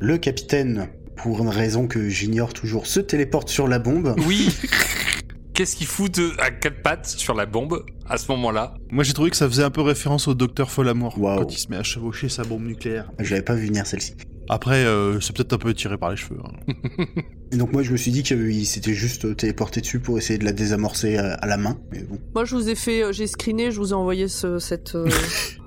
[0.00, 4.14] Le capitaine, pour une raison que j'ignore toujours, se téléporte sur la bombe.
[4.26, 4.48] Oui.
[5.54, 8.74] Qu'est-ce qu'il fout de- à quatre pattes sur la bombe à ce moment-là?
[8.90, 11.38] Moi, j'ai trouvé que ça faisait un peu référence au docteur Folamour Waouh.
[11.42, 13.12] quand il se met à chevaucher sa bombe nucléaire.
[13.20, 14.14] J'avais pas vu venir celle-ci.
[14.48, 16.38] Après, euh, c'est peut-être un peu tiré par les cheveux.
[16.44, 17.04] hein.
[17.52, 20.44] Et donc moi je me suis dit qu'il s'était juste téléporté dessus pour essayer de
[20.44, 21.78] la désamorcer à, la main.
[21.92, 22.18] Mais bon.
[22.34, 24.96] Moi, je vous ai fait, euh, j'ai screené, je vous ai envoyé ce, cette.
[24.96, 25.08] euh,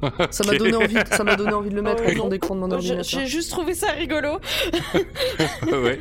[0.31, 2.27] Ça m'a donné envie, ça m'a donné envie de le mettre Oh, au fond non.
[2.29, 3.05] d'écran de mon J'ai ordinateur.
[3.21, 4.39] j'ai juste trouvé ça rigolo.
[5.71, 5.99] ouais.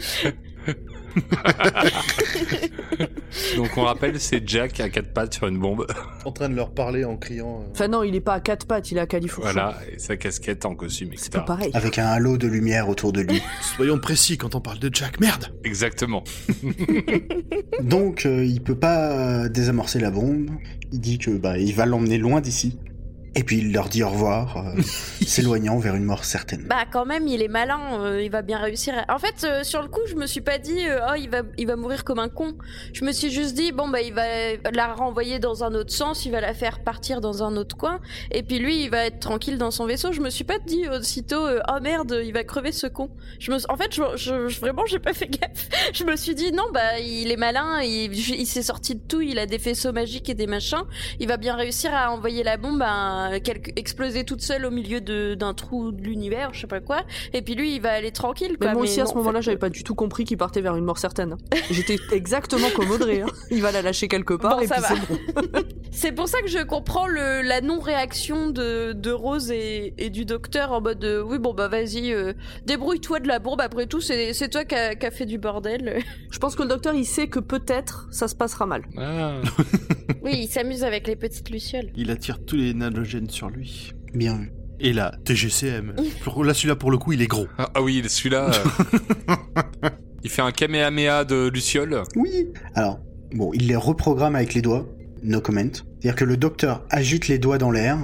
[3.56, 5.86] Donc on rappelle, c'est Jack à quatre pattes sur une bombe.
[6.24, 7.62] En train de leur parler en criant.
[7.62, 9.50] euh, Enfin non, il est pas à quatre pattes, il est à califourchon.
[9.52, 11.30] Voilà, et sa casquette en costume, C'est etc.
[11.38, 11.70] pas pareil.
[11.74, 13.42] Avec un halo de lumière autour de lui.
[13.76, 15.20] Soyons précis quand on parle de Jack.
[15.20, 16.24] Merde Exactement.
[17.82, 20.50] Donc euh, il peut pas désamorcer la bombe.
[20.92, 22.78] Il dit que bah il va l'emmener loin d'ici.
[23.38, 24.80] Et puis il leur dit au revoir, euh,
[25.26, 26.62] s'éloignant vers une mort certaine.
[26.68, 28.94] Bah quand même, il est malin, euh, il va bien réussir.
[28.96, 31.28] à- En fait, euh, sur le coup, je me suis pas dit euh, oh il
[31.28, 32.54] va il va mourir comme un con.
[32.94, 34.24] Je me suis juste dit bon bah il va
[34.72, 38.00] la renvoyer dans un autre sens, il va la faire partir dans un autre coin
[38.30, 40.12] et puis lui il va être tranquille dans son vaisseau.
[40.12, 43.10] Je me suis pas dit aussitôt euh, oh merde, il va crever ce con.
[43.38, 45.68] Je me en fait, je, je- je- vraiment j'ai pas fait gaffe.
[45.92, 49.20] Je me suis dit non bah il est malin, il, il s'est sorti de tout,
[49.20, 50.82] il a des faisceaux magiques et des machins.
[51.20, 55.00] Il va bien réussir à envoyer la bombe à quelque- exploser toute seule au milieu
[55.00, 57.02] de- d'un trou de l'univers, je sais pas quoi.
[57.32, 58.56] Et puis lui, il va aller tranquille.
[58.60, 60.36] Mais moi aussi, à non, ce en moment-là, fait, j'avais pas du tout compris qu'il
[60.36, 61.36] partait vers une mort certaine.
[61.70, 63.20] J'étais exactement comme Audrey.
[63.22, 63.26] hein.
[63.50, 65.58] Il va la lâcher quelque part Bon, et ça puis c'est bon.
[65.92, 70.26] C'est pour ça que je comprends le, la non-réaction de, de Rose et, et du
[70.26, 72.34] docteur en mode de, oui bon bah vas-y, euh,
[72.66, 73.62] débrouille-toi de la bombe.
[73.62, 76.02] Après tout, c'est c'est toi qui as fait du bordel.
[76.30, 78.82] Je pense que le docteur, il sait que peut-être ça se passera mal.
[78.98, 79.40] Ah.
[80.22, 81.90] oui, il s'amuse avec les petites lucioles.
[81.96, 83.92] Il attire tous les nalogènes sur lui.
[84.14, 84.52] Bien vu.
[84.78, 85.94] Et là, TGCM.
[86.44, 87.46] Là, celui-là, pour le coup, il est gros.
[87.58, 88.50] Ah, ah oui, celui-là.
[89.30, 89.88] euh,
[90.22, 92.02] il fait un kamehameha de Luciole.
[92.14, 92.48] Oui.
[92.74, 93.00] Alors
[93.32, 94.86] bon, il les reprogramme avec les doigts.
[95.22, 95.62] No comment.
[95.62, 97.98] C'est-à-dire que le docteur agite les doigts dans l'air,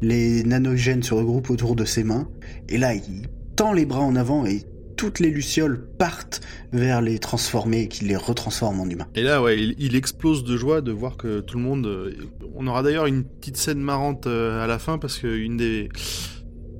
[0.00, 2.28] les nanogènes se regroupent autour de ses mains,
[2.68, 4.62] et là il tend les bras en avant et
[4.96, 6.40] toutes les lucioles partent
[6.72, 9.06] vers les transformés et qui les retransforment en humains.
[9.14, 11.86] Et là, ouais, il, il explose de joie de voir que tout le monde.
[11.86, 12.12] euh,
[12.54, 15.88] On aura d'ailleurs une petite scène marrante euh, à la fin parce que une des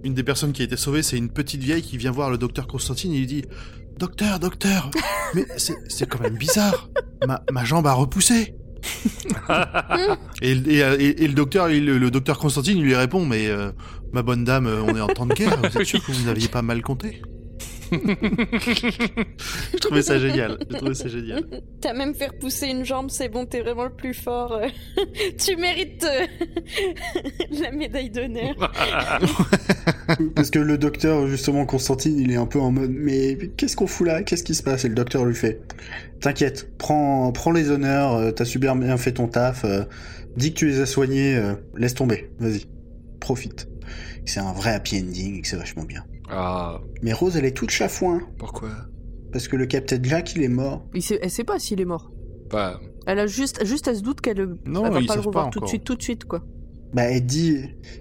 [0.05, 2.39] une des personnes qui a été sauvée, c'est une petite vieille qui vient voir le
[2.39, 3.45] docteur Constantine et lui dit
[3.99, 4.91] Docteur, docteur,
[5.35, 6.91] mais c'est c'est quand même bizarre.
[7.27, 8.55] Ma, ma jambe a repoussé.
[10.43, 13.71] et, et, et- et le docteur, il- le docteur Constantine, il lui répond Mais euh,
[14.13, 15.57] ma bonne dame, on est en temps de guerre.
[15.59, 17.23] Vous êtes sûr que vous n'aviez pas mal compté
[19.73, 20.59] Je trouvais ça génial.
[20.71, 21.45] Je trouvais ça génial.
[21.81, 24.61] T'as même fait repousser une jambe, c'est bon, t'es vraiment le plus fort.
[25.45, 26.27] tu mérites euh,
[27.61, 28.55] la médaille d'honneur.
[30.35, 33.87] Parce que le docteur, justement, Constantine, il est un peu en mode Mais qu'est-ce qu'on
[33.87, 34.23] fout là?
[34.23, 34.85] Qu'est-ce qui se passe?
[34.85, 35.61] Et le docteur lui fait
[36.21, 39.83] T'inquiète, prends, prends les honneurs, euh, t'as super bien fait ton taf, euh,
[40.37, 42.67] dis que tu les as soignés, euh, laisse tomber, vas-y,
[43.21, 43.69] profite.
[44.25, 46.05] C'est un vrai happy ending et que c'est vachement bien.
[46.31, 48.21] Ah, Mais Rose, elle est toute chafouin.
[48.39, 48.71] pourquoi?
[49.33, 50.87] Parce que le Captain Jack, il est mort.
[50.95, 52.11] Il sait- elle sait pas s'il est mort.
[52.51, 52.81] Pas.
[53.07, 55.51] Elle a juste, juste elle se doute qu'elle Non, elle va pas le revoir pas
[55.51, 56.43] tout de suite, tout de suite, quoi.
[56.95, 57.59] Bah, elle dit,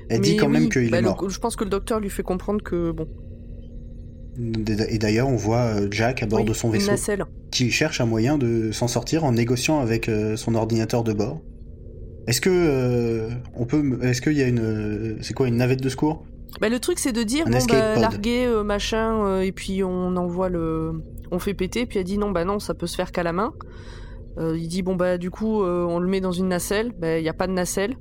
[0.10, 1.30] elle dit quand même qu'il bah, est le- mort.
[1.30, 3.08] je pense que le docteur lui fait comprendre que bon.
[4.90, 7.26] Et d'ailleurs, on voit euh, Jack à bord oui, de son vaisseau nacelle.
[7.52, 11.42] qui cherche un moyen de s'en sortir en négociant avec euh, son ordinateur de bord.
[12.28, 15.90] Est-ce que euh, on peut, est-ce qu'il y a une, c'est quoi une navette de
[15.90, 16.26] secours?
[16.62, 19.84] Bah, le truc c'est de dire Un bon bah larguer euh, machin euh, et puis
[19.84, 20.94] on envoie le,
[21.32, 23.34] on fait péter puis elle dit non bah non ça peut se faire qu'à la
[23.34, 23.54] main.
[24.38, 26.94] Euh, il dit bon bah du coup euh, on le met dans une nacelle.
[26.98, 27.96] Bah il y a pas de nacelle.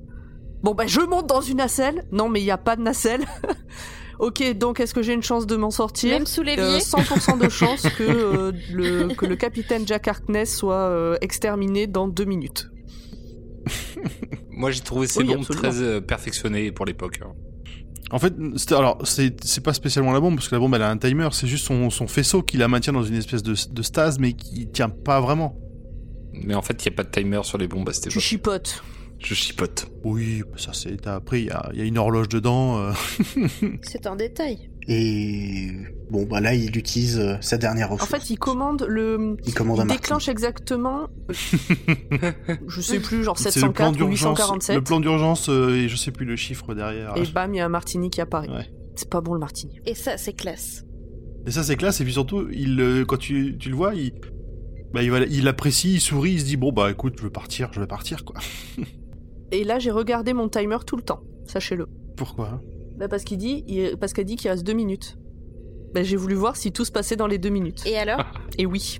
[0.62, 2.05] Bon bah je monte dans une nacelle.
[2.12, 3.24] Non mais il y a pas de nacelle.
[4.20, 6.11] ok donc est-ce que j'ai une chance de m'en sortir?
[6.16, 10.57] Même sous Euh, l'évier 100% de chance que, euh, le, que le capitaine Jack Harkness
[10.57, 12.68] soit euh, exterminé dans deux minutes.
[14.50, 15.68] Moi, j'ai trouvé ces Oui, bombes absolument.
[15.68, 17.18] très euh, perfectionnées pour l'époque.
[17.24, 17.32] hein.
[18.11, 18.34] En fait,
[18.72, 21.28] alors c'est c'est pas spécialement la bombe parce que la bombe elle a un timer,
[21.32, 24.34] c'est juste son, son faisceau qui la maintient dans une espèce de, de stase mais
[24.34, 25.59] qui tient pas vraiment.
[26.32, 28.09] Mais en fait, il n'y a pas de timer sur les bombes à cette Tu
[28.11, 28.22] époque.
[28.22, 28.84] chipotes.
[29.20, 29.90] Je chipote.
[30.02, 32.78] Oui, ça c'est t'as appris, il y a, il y a une horloge dedans.
[32.78, 32.92] euh.
[33.82, 34.68] C'est un détail.
[34.89, 35.70] Et
[36.11, 38.11] bon, bah là, il utilise euh, sa dernière En ressource.
[38.11, 39.37] fait, il commande le.
[39.47, 41.09] il commande un Il déclenche exactement.
[42.68, 44.76] je sais plus, genre C'est le plan 704 ou d'urgence, 847.
[44.76, 47.16] le plan d'urgence euh, et je sais plus le chiffre derrière.
[47.16, 48.49] Et bam, il y a un martini qui apparaît.
[48.51, 48.70] Ouais.
[48.97, 49.80] C'est pas bon le martini.
[49.87, 50.85] Et ça, c'est classe.
[51.47, 54.12] Et ça c'est classe et puis surtout il euh, quand tu, tu le vois il
[54.95, 57.30] bah, il, va- il apprécie, il sourit, il se dit bon bah écoute je veux
[57.30, 58.37] partir, je vais partir quoi.
[59.53, 61.87] Et là, j'ai regardé mon timer tout le temps, sachez-le.
[62.16, 62.62] Pourquoi?
[62.97, 65.16] Bah, parce qu'il dit, il- parce qu'elle dit qu'il reste deux minutes.
[65.95, 67.82] Bah, j'ai voulu voir si tout se passait dans les deux minutes.
[67.86, 68.24] Et alors
[68.59, 68.99] Et oui.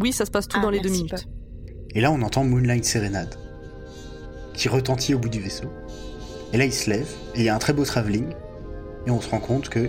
[0.00, 1.26] Oui, ça se passe tout Ah, dans les deux minutes.
[1.94, 3.34] Et là, on entend Moonlight Serenade
[4.54, 5.68] qui retentit au bout du vaisseau.
[6.52, 8.26] Et là, il se lève et il y a un très beau travelling.
[9.06, 9.88] Et on se rend compte que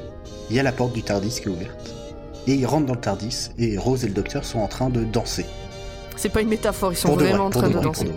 [0.50, 1.94] il y a la porte du Tardis qui est ouverte.
[2.48, 5.04] Et il rentre dans le Tardis et Rose et le Docteur sont en train de
[5.04, 5.46] danser.
[6.18, 7.84] C'est pas une métaphore, ils sont Pour de vraiment vrai, en train de de, vrai,
[7.86, 8.06] danser.
[8.06, 8.12] de.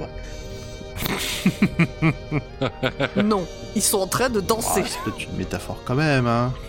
[3.25, 4.83] Non, ils sont en train de danser.
[4.85, 6.53] Ah, C'est peut-être une métaphore quand même hein.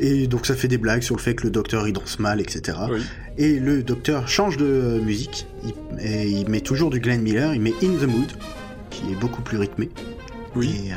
[0.00, 2.40] Et donc ça fait des blagues sur le fait que le Docteur il danse mal,
[2.40, 2.76] etc.
[2.90, 3.02] Oui.
[3.38, 5.46] Et le Docteur change de musique.
[5.64, 7.54] Il, et il met toujours du Glenn Miller.
[7.54, 8.32] Il met In the Mood,
[8.90, 9.90] qui est beaucoup plus rythmé.
[10.56, 10.86] Oui.
[10.88, 10.96] Et, euh,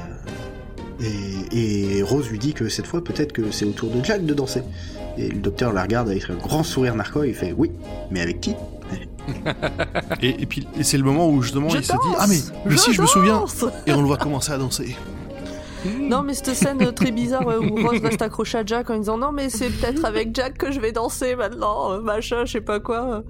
[1.02, 4.26] et, et Rose lui dit que cette fois, peut-être que c'est au tour de Jack
[4.26, 4.62] de danser.
[5.18, 7.72] Et le docteur la regarde avec un grand sourire narquois et il fait Oui,
[8.12, 8.54] mais avec qui?
[10.22, 12.38] Et, et puis et c'est le moment où justement Je il se dit ah mais
[12.66, 13.44] mais si je me souviens
[13.88, 14.96] et on le voit commencer à danser.
[16.00, 19.32] Non, mais cette scène très bizarre où Rose reste accrochée à Jack en disant non,
[19.32, 22.80] mais c'est peut-être avec Jack que je vais danser maintenant, euh, machin, je sais pas
[22.80, 23.24] quoi.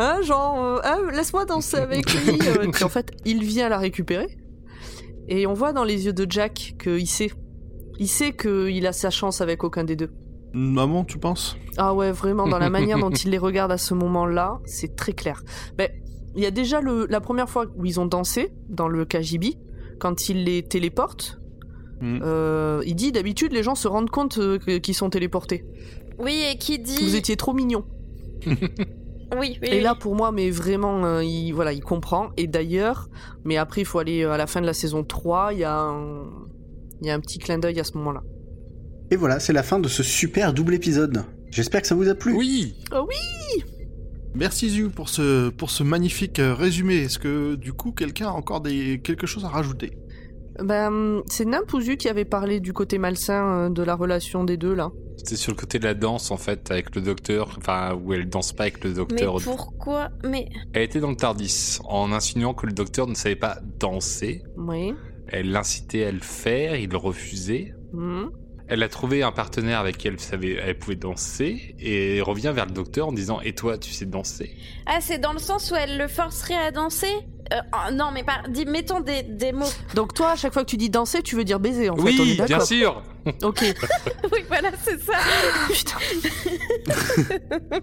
[0.00, 2.38] Hein, genre, euh, hein, laisse-moi danser avec lui.
[2.48, 4.36] euh, et puis en fait, il vient la récupérer.
[5.28, 7.30] Et on voit dans les yeux de Jack qu'il sait.
[7.98, 10.10] Il sait qu'il a sa chance avec aucun des deux.
[10.52, 11.56] Maman, tu penses?
[11.76, 15.12] Ah ouais, vraiment, dans la manière dont il les regarde à ce moment-là, c'est très
[15.12, 15.42] clair.
[15.78, 15.88] Ben,
[16.34, 19.56] il y a déjà le, la première fois où ils ont dansé, dans le KGB,
[19.98, 21.40] quand il les téléporte.
[22.00, 22.18] Mm.
[22.22, 25.64] Euh, il dit d'habitude les gens se rendent compte euh, qu'ils sont téléportés.
[26.18, 27.02] Oui, et qui dit.
[27.02, 27.84] Vous étiez trop mignons.
[29.38, 29.68] Oui, oui.
[29.68, 29.80] Et oui.
[29.80, 32.30] là pour moi, mais vraiment, euh, il, voilà, il comprend.
[32.36, 33.08] Et d'ailleurs,
[33.44, 35.64] mais après il faut aller euh, à la fin de la saison 3, il y
[35.64, 36.24] a un,
[37.00, 38.22] il y a un petit clin d'œil à ce moment-là.
[39.10, 41.24] Et voilà, c'est la fin de ce super double épisode.
[41.50, 42.32] J'espère que ça vous a plu.
[42.32, 42.74] Oui.
[42.94, 43.62] Oh oui
[44.34, 46.96] Merci Zu pour ce, pour ce magnifique euh, résumé.
[46.96, 49.92] Est-ce que du coup quelqu'un a encore des, quelque chose à rajouter?
[50.58, 54.74] Ben, c'est Nimpuzu qui avait parlé du côté malsain euh, de la relation des deux
[54.74, 54.90] là.
[55.16, 57.54] C'était sur le côté de la danse, en fait, avec le docteur.
[57.58, 59.36] Enfin, où elle danse pas avec le Mais docteur.
[59.44, 60.08] pourquoi?
[60.24, 64.42] Mais Elle était dans le Tardis, en insinuant que le docteur ne savait pas danser.
[64.56, 64.94] Oui.
[65.28, 67.72] Elle l'incitait à le faire, il refusait.
[67.92, 68.30] Mhm.
[68.68, 72.64] Elle a trouvé un partenaire avec qui elle, savait, elle pouvait danser et revient vers
[72.64, 74.50] le docteur en disant Et toi, tu sais danser?
[74.86, 77.12] Ah, c'est dans le sens où elle le forcerait à danser?
[77.52, 78.42] Euh, oh, Non, mais par...
[78.48, 79.66] dis, mettons des, des mots.
[79.94, 82.02] Donc toi, à chaque fois que tu dis danser, tu veux dire baiser en fait.
[82.02, 83.02] on est Oui, bien sûr
[83.42, 83.60] Ok.
[84.32, 85.12] oui, voilà, c'est ça.
[85.68, 85.96] Putain.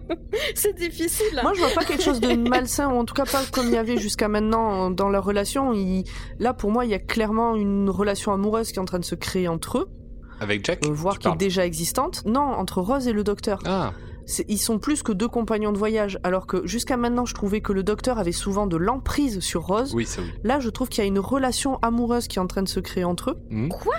[0.56, 1.26] c'est difficile.
[1.38, 1.42] hein.
[1.44, 3.74] Moi, je vois pas quelque chose de malsain, ou en tout cas pas comme il
[3.74, 5.74] y avait jusqu'à maintenant euh, dans leur relation.
[5.74, 6.04] Il-
[6.40, 9.06] Là, pour moi, il y a clairement une relation amoureuse qui est en train de
[9.06, 9.90] se créer entre eux,
[10.40, 12.24] Avec Jack euh, voire qui est déjà existante.
[12.26, 13.60] Non, entre Rose et le docteur.
[13.66, 13.94] Ah,
[14.48, 16.20] ils sont plus que deux compagnons de voyage.
[16.24, 19.94] Alors que jusqu'à maintenant, je trouvais que le docteur avait souvent de l'emprise sur Rose.
[19.94, 20.30] Oui, ça oui.
[20.44, 22.80] Là, je trouve qu'il y a une relation amoureuse qui est en train de se
[22.80, 23.38] créer entre eux.
[23.50, 23.70] Hmm.
[23.70, 23.96] Quoi?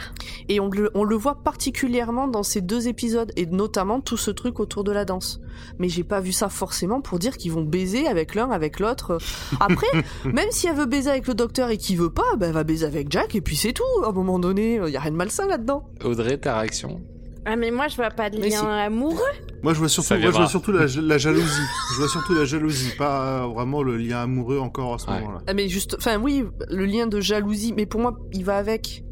[0.48, 4.30] Et on le, on le voit particulièrement dans ces deux épisodes, et notamment tout ce
[4.30, 5.40] truc autour de la danse.
[5.78, 9.18] Mais j'ai pas vu ça forcément pour dire qu'ils vont baiser avec l'un, avec l'autre.
[9.60, 9.86] Après,
[10.24, 12.64] même si elle veut baiser avec le docteur et qu'il veut pas, ben elle va
[12.64, 13.84] baiser avec Jack, et puis c'est tout.
[14.04, 15.88] À un moment donné, il y a rien de malsain là-dedans.
[16.04, 17.00] Audrey, ta réaction?
[17.46, 18.66] Ah mais moi je vois pas de Mais lien si.
[18.66, 19.16] amoureux.
[19.62, 20.48] Moi, je vois surtout, moi, je vois viendra.
[20.48, 21.44] surtout la, la jalousie.
[21.92, 25.20] je vois surtout la jalousie, pas euh, vraiment le lien amoureux encore à ce Ouais.
[25.20, 25.40] moment-là.
[25.46, 29.04] Ah, mais juste, enfin oui, le lien de jalousie, mais pour moi, il va avec.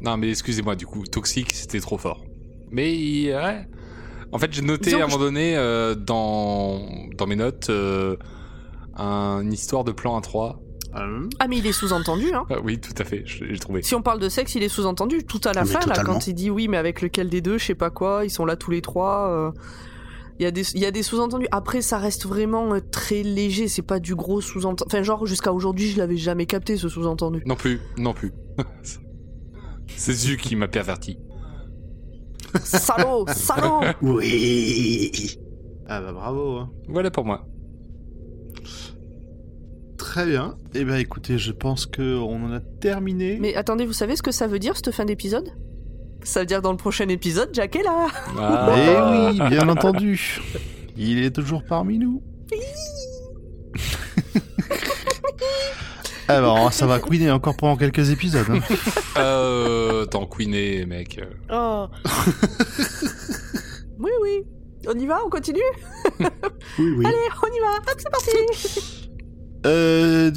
[0.00, 2.24] Non, mais excusez-moi, du coup, toxique, c'était trop fort.
[2.70, 3.66] Mais il- ouais.
[4.30, 6.80] En fait, j'ai noté Disons à un moment donné euh, dans,
[7.16, 8.14] dans mes notes euh,
[8.94, 10.56] un- une histoire de plan 1-3.
[10.96, 12.44] Euh, Ah, mais il est sous-entendu, hein.
[12.50, 13.82] Ah oui, tout à fait, je- j'ai trouvé.
[13.82, 15.24] Si on parle de sexe, il est sous-entendu.
[15.24, 17.58] Tout à la Mais fin, là, quand il dit oui, mais avec lequel des deux,
[17.58, 19.28] je sais pas quoi, ils sont là tous les trois.
[19.30, 19.50] euh,
[20.40, 21.48] Il y a des, il y a des sous-entendus.
[21.50, 23.66] Après, ça reste vraiment euh, très léger.
[23.68, 24.84] C'est pas du gros sous-entendu.
[24.86, 27.42] Enfin, genre, jusqu'à aujourd'hui, je l'avais jamais capté, ce sous-entendu.
[27.44, 28.32] Non plus, non plus.
[29.96, 31.18] C'est Zu qui m'a perverti.
[32.62, 35.10] Salaud Salaud Oui.
[35.88, 36.56] Ah bah bravo.
[36.58, 36.70] hein.
[36.88, 37.46] Voilà pour moi.
[40.08, 40.56] Très bien.
[40.74, 43.36] Eh bien, écoutez, je pense que on en a terminé.
[43.42, 45.50] Mais attendez, vous savez ce que ça veut dire, cette fin d'épisode?
[46.22, 48.06] Ça veut dire dans le prochain épisode, Jack est là
[48.38, 48.74] Ah.
[48.74, 48.96] Eh
[49.42, 50.40] oui, bien entendu.
[50.96, 52.22] Il est toujours parmi nous.
[56.28, 58.46] Alors, ça va couiner encore pendant quelques épisodes.
[58.48, 58.60] hein.
[59.18, 61.20] Euh, t'en queené, mec.
[61.52, 61.86] Oh.
[63.98, 64.44] Oui, oui.
[64.86, 65.60] On y va On continue?
[66.20, 66.26] Oui,
[66.96, 67.04] oui.
[67.04, 68.30] Allez, on y va Hop, c'est parti
[69.66, 70.30] Euh,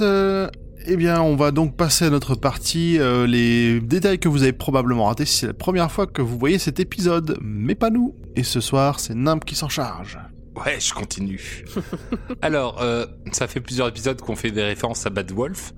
[0.00, 0.48] euh,
[0.86, 2.98] eh bien, on va donc passer à notre partie.
[2.98, 6.38] euh, les détails que vous avez probablement ratés si c'est la première fois que vous
[6.38, 8.14] voyez cet épisode, mais pas nous.
[8.36, 10.18] Et ce soir, c'est Nimp qui s'en charge.
[10.56, 11.64] Ouais, je continue.
[12.42, 15.72] Alors, euh, ça fait plusieurs épisodes qu'on fait des références à Bad Wolf.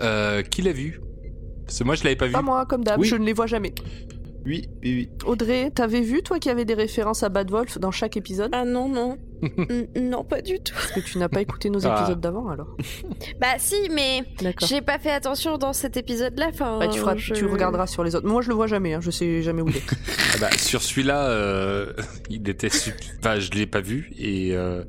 [0.00, 1.00] Euh, qui l'a vu?
[1.64, 2.32] Parce que moi, je l'avais pas vu.
[2.32, 3.08] Pas moi, comme d'hab, Oui.
[3.08, 3.74] je ne les vois jamais.
[4.44, 5.08] Oui, oui, oui.
[5.24, 8.50] Audrey, t'avais vu, toi, qu'il y avait des références à Bad Wolf dans chaque épisode?
[8.52, 9.16] Ah non non.
[10.00, 10.72] Non pas du tout.
[10.74, 11.98] Parce que tu n'as pas écouté nos Ah.
[11.98, 12.76] épisodes d'avant, alors
[13.40, 14.68] Bah si mais D'accord.
[14.68, 16.48] j'ai pas fait attention dans cet épisode-là.
[16.52, 16.78] Enfin.
[16.78, 18.26] Bah, tu, feras- je- tu regarderas sur les autres.
[18.26, 19.82] Moi, je le vois jamais, hein, je sais jamais où il est.
[20.34, 21.92] Ah bah, sur celui-là, euh,
[22.30, 22.94] il était sub...
[23.20, 24.84] Enfin, je l'ai pas vu et euh,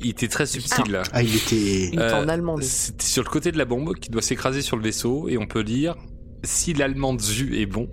[0.00, 0.90] il était très subtil.
[0.92, 1.02] là.
[1.12, 1.56] Ah, il était.
[1.92, 2.56] Il est Euh, en allemand.
[2.60, 5.46] C'était sur le côté de la bombe qui doit s'écraser sur le vaisseau et on
[5.46, 5.96] peut lire
[6.44, 7.88] si l'allemand de Zu est bon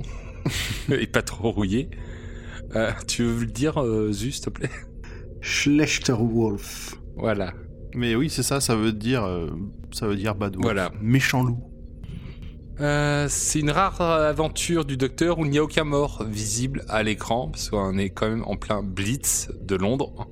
[0.91, 1.89] et pas trop rouillé.
[2.75, 4.69] Euh, tu veux le dire, euh, Zu, s'il te plaît?
[5.41, 6.95] Schlechterwolf.
[7.15, 7.53] Voilà.
[7.95, 9.47] Mais oui, c'est ça, ça veut dire, euh,
[9.91, 10.63] ça veut dire bad wolf.
[10.65, 10.91] Voilà.
[11.01, 11.59] Méchant loup.
[12.79, 17.01] Euh, c'est une rare aventure du docteur où il n'y a aucun mort visible à
[17.01, 20.27] l'écran, parce qu'on est quand même en plein blitz de Londres.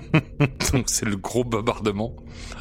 [0.72, 2.16] Donc c'est le gros bombardement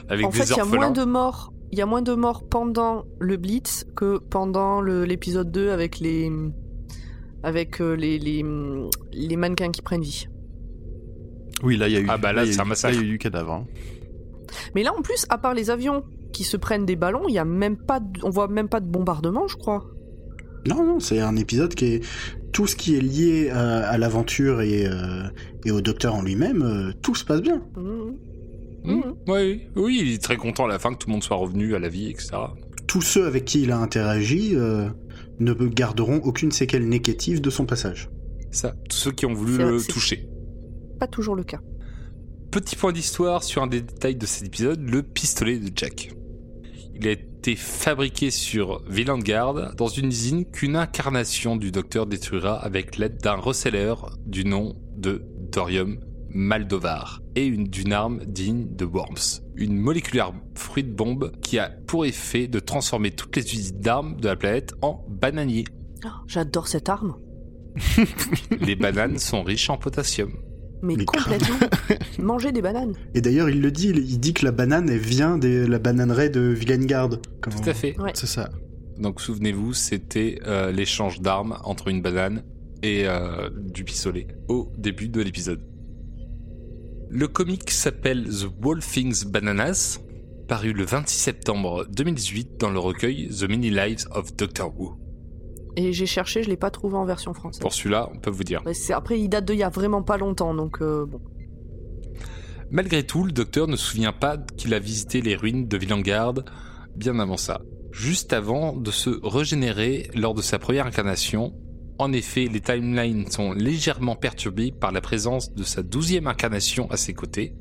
[0.09, 0.77] avec En des fait, il y a orphelins.
[0.79, 1.53] moins de morts.
[1.71, 6.29] Il y a moins de morts pendant le Blitz que pendant l'épisode 2 avec les
[7.43, 8.43] avec euh, les, les,
[9.13, 10.27] les mannequins qui prennent vie.
[11.63, 12.05] Oui, là, il y a eu.
[12.09, 12.93] Ah bah là, il y a c'est eu- un massacre.
[12.95, 13.51] Là, il y a eu du cadavre.
[13.53, 13.65] hein.
[14.75, 16.03] Mais là, en plus, à part les avions
[16.33, 18.79] qui se prennent des ballons, il y a même pas, de- on voit même pas
[18.79, 19.85] de bombardement, je crois.
[20.67, 22.05] Non, non, c'est un épisode qui est.
[22.51, 25.23] Tout ce qui est lié à, à l'aventure et, euh,
[25.65, 27.61] et au docteur en lui-même, euh, tout se passe bien.
[27.77, 28.17] Mhm.
[28.83, 29.15] Hmm, Mhm.
[29.27, 31.75] oui, oui, il est très content à la fin que tout le monde soit revenu
[31.75, 32.31] à la vie, etc.
[32.87, 34.89] Tous ceux avec qui il a interagi euh,
[35.39, 38.09] ne garderont aucune séquelle négative de son passage.
[38.51, 40.27] Ça, tous ceux qui ont voulu le toucher.
[41.01, 41.59] Pas toujours le cas.
[42.51, 46.11] Petit point d'histoire sur un des détails de cet épisode, le pistolet de Jack.
[46.93, 52.97] Il a été fabriqué sur Villandgard dans une usine qu'une incarnation du docteur détruira avec
[52.97, 53.95] l'aide d'un reseller
[54.27, 55.97] du nom de Dorium
[56.29, 59.41] Maldovar et une- d'une arme digne de Worms.
[59.55, 64.17] Une moléculaire fruit de bombe qui a pour effet de transformer toutes les usines d'armes
[64.21, 65.65] de la planète en bananiers.
[66.05, 67.15] Oh, J'adore cette arme.
[68.61, 70.31] Les bananes sont riches en potassium.
[70.83, 71.55] Mais, complètement.
[72.19, 72.93] Manger des bananes.
[73.13, 76.29] Et d'ailleurs, il le dit, il, dit que la banane, elle vient de la bananeraie
[76.29, 77.09] de Vilengard.
[77.41, 77.99] Quand- Tout à fait.
[77.99, 78.11] Ouais.
[78.15, 78.49] C'est ça.
[78.97, 82.43] Donc souvenez-vous, c'était euh, l'échange d'armes entre une banane
[82.83, 85.61] et euh, du pistolet au début de l'épisode.
[87.09, 89.99] Le comic s'appelle The Wolfing's Bananas,
[90.47, 94.97] paru le 26 septembre 2018 dans le recueil The Many Lives of Doctor Who.
[95.77, 97.61] Et j'ai cherché, je l'ai pas trouvé en version française.
[97.61, 98.61] Pour celui-là, on peut vous dire.
[98.65, 101.19] Mais c'est- après, il date d'il y a vraiment pas longtemps, donc euh, bon.
[102.69, 106.35] Malgré tout, le docteur ne se souvient pas qu'il a visité les ruines de Villangard
[106.95, 107.61] bien avant ça.
[107.91, 111.53] Juste avant de se régénérer lors de sa première incarnation,
[111.99, 116.97] En effet, les timelines sont légèrement perturbées par la présence de sa douzième incarnation à
[116.97, 117.53] ses côtés.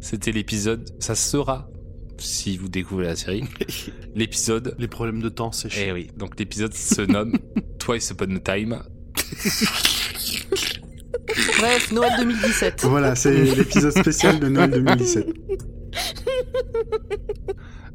[0.00, 1.68] C'était l'épisode, ça sera,
[2.18, 3.44] si vous découvrez la série,
[4.14, 4.74] l'épisode...
[4.78, 5.94] Les problèmes de temps, c'est Eh chiant.
[5.94, 7.36] oui, donc l'épisode se nomme
[7.78, 8.82] Twice Upon a Time.
[11.58, 12.84] Bref, Noël 2017.
[12.84, 15.26] Voilà, c'est l'épisode spécial de Noël 2017.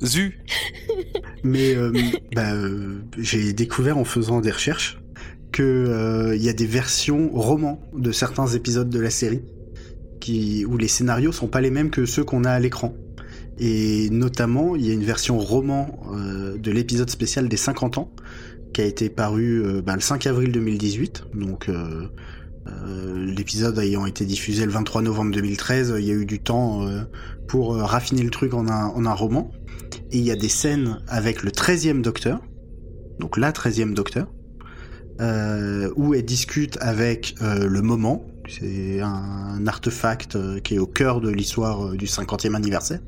[0.04, 0.40] Zu,
[1.44, 1.92] Mais euh,
[2.34, 5.00] bah, euh, j'ai découvert en faisant des recherches
[5.52, 9.42] que euh, il y a des versions romans de certains épisodes de la série
[10.20, 12.96] qui où les scénarios sont pas les mêmes que ceux qu'on a à l'écran.
[13.60, 18.12] Et notamment, il y a une version roman euh, de l'épisode spécial des 50 ans
[18.74, 21.26] qui a été paru euh, bah, le 5 avril 2018.
[21.36, 22.08] Donc euh,
[23.16, 26.88] l'épisode ayant été diffusé le 23 novembre 2013, il y a eu du temps
[27.48, 29.52] pour raffiner le truc en un, en un roman.
[30.12, 32.40] Et il y a des scènes avec le 13e docteur,
[33.20, 34.32] donc la 13e docteur,
[35.96, 38.31] où elle discute avec le moment.
[38.60, 43.00] C'est un artefact euh, qui est au cœur de l'histoire euh, du 50e anniversaire.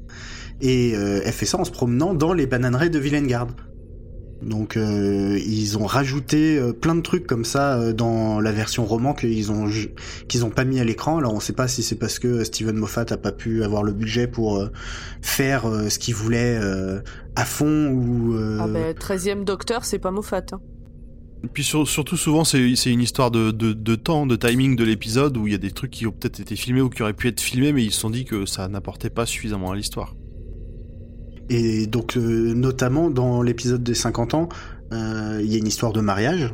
[0.62, 3.48] Et euh, elle fait ça en se promenant dans les bananeraies de Villengard.
[4.42, 9.70] Donc ils ont rajouté plein de trucs comme ça dans la version roman qu'ils ont
[10.28, 11.18] qu'ils ont pas mis à l'écran.
[11.18, 13.94] Alors on sait pas si c'est parce que Steven Moffat a pas pu avoir le
[13.94, 14.62] budget pour
[15.22, 16.60] faire ce qu'il voulait
[17.38, 20.44] à fond ou Ah ben, 13ème docteur, c'est pas Moffat.
[20.52, 20.60] hein.
[21.52, 23.52] Puis sur- surtout souvent c'est une histoire de,
[23.96, 26.56] temps, de timing de l'épisode où il y a des trucs qui ont peut-être été
[26.56, 29.10] filmés ou qui auraient pu être filmés mais ils se sont dit que ça n'apportait
[29.10, 30.16] pas suffisamment à l'histoire.
[31.50, 34.50] Et donc, euh, notamment dans l'épisode des 50 ans,
[34.94, 36.54] euh, il y a une histoire de mariage.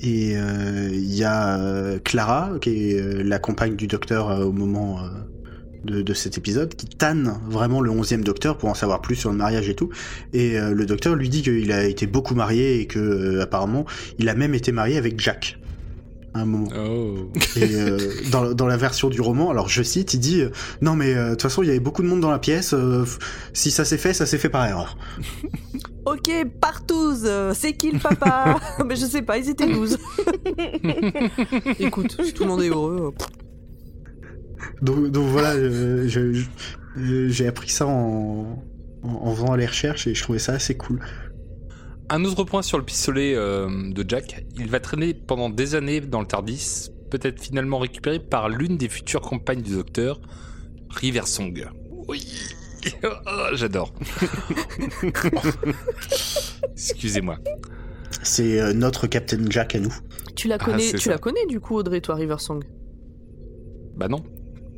[0.00, 5.00] Et euh, il y a Clara, qui est la compagne du docteur au moment
[5.84, 9.30] de, de cet épisode, qui tanne vraiment le 11e docteur pour en savoir plus sur
[9.30, 9.90] le mariage et tout.
[10.32, 13.84] Et euh, le docteur lui dit qu'il a été beaucoup marié et que euh, apparemment
[14.18, 15.58] il a même été marié avec Jack.
[16.34, 16.68] À un moment.
[16.76, 17.30] oh.
[17.56, 17.96] Et euh,
[18.30, 20.50] dans, dans la version du roman, alors je cite, il dit euh,
[20.82, 22.74] Non, mais euh, de toute façon, il y avait beaucoup de monde dans la pièce.
[22.74, 23.06] euh,
[23.54, 24.96] si ça s'est fait, ça s'est fait par erreur.
[26.06, 28.58] Ok, partouze, euh, c'est qui le papa?
[28.86, 29.98] Mais je sais pas, ils étaient 12.
[31.80, 33.12] Écoute, si tout le monde est heureux.
[34.82, 36.08] Donc, donc voilà, euh,
[36.96, 38.62] euh, j'ai appris ça en,
[39.02, 41.00] en, en faisant les recherches et je trouvais ça assez cool.
[42.10, 46.00] Un autre point sur le pistolet euh, de Jack, il va traîner pendant des années
[46.00, 50.20] dans le Tardis, peut-être finalement récupéré par l'une des futures compagnes du docteur,
[50.90, 51.66] Riversong.
[52.08, 52.26] Oui,
[53.04, 53.08] Oh,
[53.52, 53.92] j'adore.
[56.72, 57.38] Excusez-moi.
[58.22, 59.94] C'est euh, notre Captain Jack à nous.
[60.36, 61.10] Tu la Ah, connais, tu ça.
[61.10, 62.64] la connais du coup, Audrey, toi, Riversong?
[63.96, 64.22] Bah non.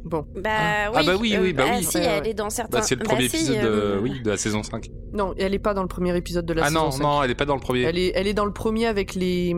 [0.05, 0.25] Bon.
[0.35, 0.91] Bah Ah.
[0.91, 0.97] oui.
[0.99, 1.85] Ah bah oui, oui, bah ah oui.
[1.85, 2.31] si, Ouais, elle ouais.
[2.31, 2.79] est dans certains.
[2.79, 4.89] Bah, c'est le premier si, épisode euh, de, oui, de la saison 5.
[5.13, 7.03] Non, elle est pas dans le premier épisode de la ah saison non, 5.
[7.03, 7.83] non, elle est pas dans le premier.
[7.83, 9.55] Elle est, elle est dans le premier avec les,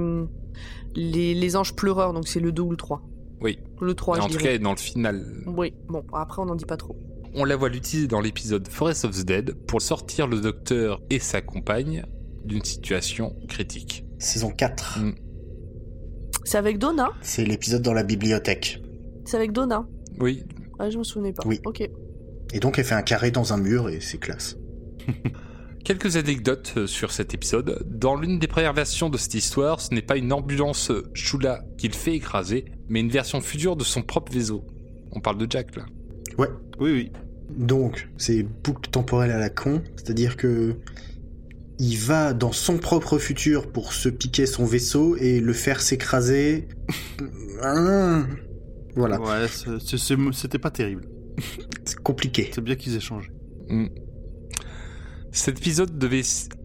[0.95, 3.03] les, les anges pleureurs, donc c'est le 2 ou le 3.
[3.41, 3.59] Oui.
[3.81, 5.25] Le 3, en tout cas, elle est dans le final.
[5.47, 6.97] Oui, bon, après on n'en dit pas trop.
[7.35, 11.19] On la voit l'utiliser dans l'épisode Forest of the Dead pour sortir le docteur et
[11.19, 12.05] sa compagne
[12.45, 14.05] d'une situation critique.
[14.19, 14.99] Saison 4.
[15.01, 15.15] Mm.
[16.45, 17.11] C'est avec Donna?
[17.23, 18.83] C'est l'épisode dans la bibliothèque.
[19.25, 19.87] C'est avec Donna?
[20.23, 20.45] Oui,
[20.79, 21.43] Ah, je me souvenais pas.
[21.45, 21.61] Oui.
[21.65, 21.81] Ok.
[22.55, 24.57] Et donc elle fait un carré dans un mur et c'est classe.
[25.85, 27.85] Quelques anecdotes euh, sur cet épisode.
[27.91, 31.65] Dans l'une des premières versions de cette histoire, ce n'est pas une ambulance euh, Shula
[31.77, 34.65] qu'il fait écraser, mais une version future de son propre vaisseau.
[35.11, 35.87] On parle de Jack là.
[36.39, 36.47] Oui,
[36.79, 37.13] oui.
[37.51, 40.77] Donc, c'est boucle temporelle à la con, c'est-à-dire que
[41.79, 46.69] il va dans son propre futur pour se piquer son vaisseau et le faire s'écraser.
[47.61, 48.23] Ah,
[48.95, 51.09] voilà, Ouais, c'était pas terrible.
[51.85, 52.51] c'est compliqué.
[52.53, 53.31] C'est bien qu'ils aient changé.
[53.69, 53.87] Hmm.
[55.31, 56.23] Cet épisode devait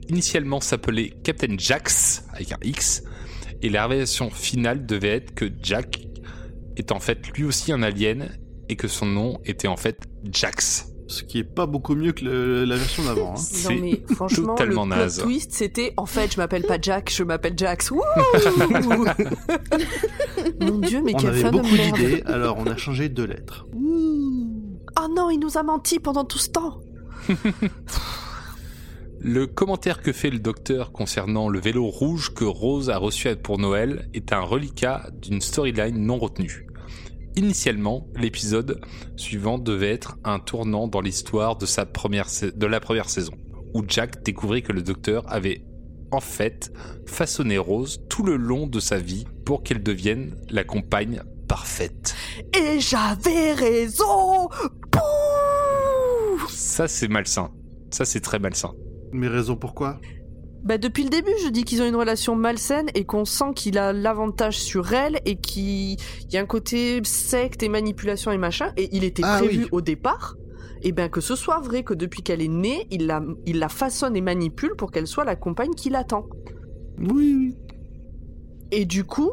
[0.10, 3.04] initialement s'appeler Captain Jax avec un X,
[3.62, 6.08] et la révélation finale devait être que Jack
[6.76, 8.30] est en fait lui aussi un alien
[8.70, 10.92] et que son nom était en fait Jax.
[11.10, 13.34] Ce qui est pas beaucoup mieux que le- la version d'avant.
[13.38, 13.42] hein.
[13.70, 15.20] Non mais franchement, le plot naze.
[15.20, 17.92] twist c'était en fait je m'appelle pas Jack, je m'appelle Jax.
[20.62, 23.68] Mon dieu, mais On quelle avait beaucoup d'idées, alors on a changé deux lettres.
[23.76, 26.80] Oh non, il nous a menti pendant tout ce temps.
[29.20, 33.58] Le commentaire que fait le docteur concernant le vélo rouge que Rose a reçu pour
[33.58, 36.67] Noël est un reliquat d'une storyline non retenue.
[37.38, 38.82] Initialement, l'épisode
[39.16, 43.34] suivant devait être un tournant dans l'histoire de, sa première sa- de la première saison,
[43.74, 45.64] où Jack découvrit que le docteur avait
[46.12, 46.72] en fait
[47.06, 52.16] façonné Rose tout le long de sa vie pour qu'elle devienne la compagne parfaite.
[52.58, 54.50] Et j'avais raison.
[54.92, 57.52] Pouh Ça c'est malsain.
[57.92, 58.74] Ça c'est très malsain.
[59.12, 60.00] Mais raison pourquoi?
[60.64, 63.78] Bah depuis le début, je dis qu'ils ont une relation malsaine et qu'on sent qu'il
[63.78, 65.98] a l'avantage sur elle et qu'il
[66.32, 68.74] y a un côté secte et manipulation et machin.
[68.76, 69.70] Et il était Ah prévu oui.
[69.72, 70.36] au départ.
[70.84, 73.70] Et bien que ce soit vrai que depuis qu'elle est née, il la, il la
[73.70, 76.26] façonne et manipule pour qu'elle soit la compagne qu'il attend.
[77.00, 77.56] Oui, oui.
[78.72, 79.32] Et du coup,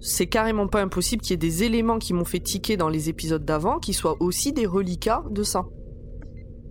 [0.00, 3.08] c'est carrément pas impossible qu'il y ait des éléments qui m'ont fait tiquer dans les
[3.08, 5.66] épisodes d'avant qui soient aussi des reliquats de ça.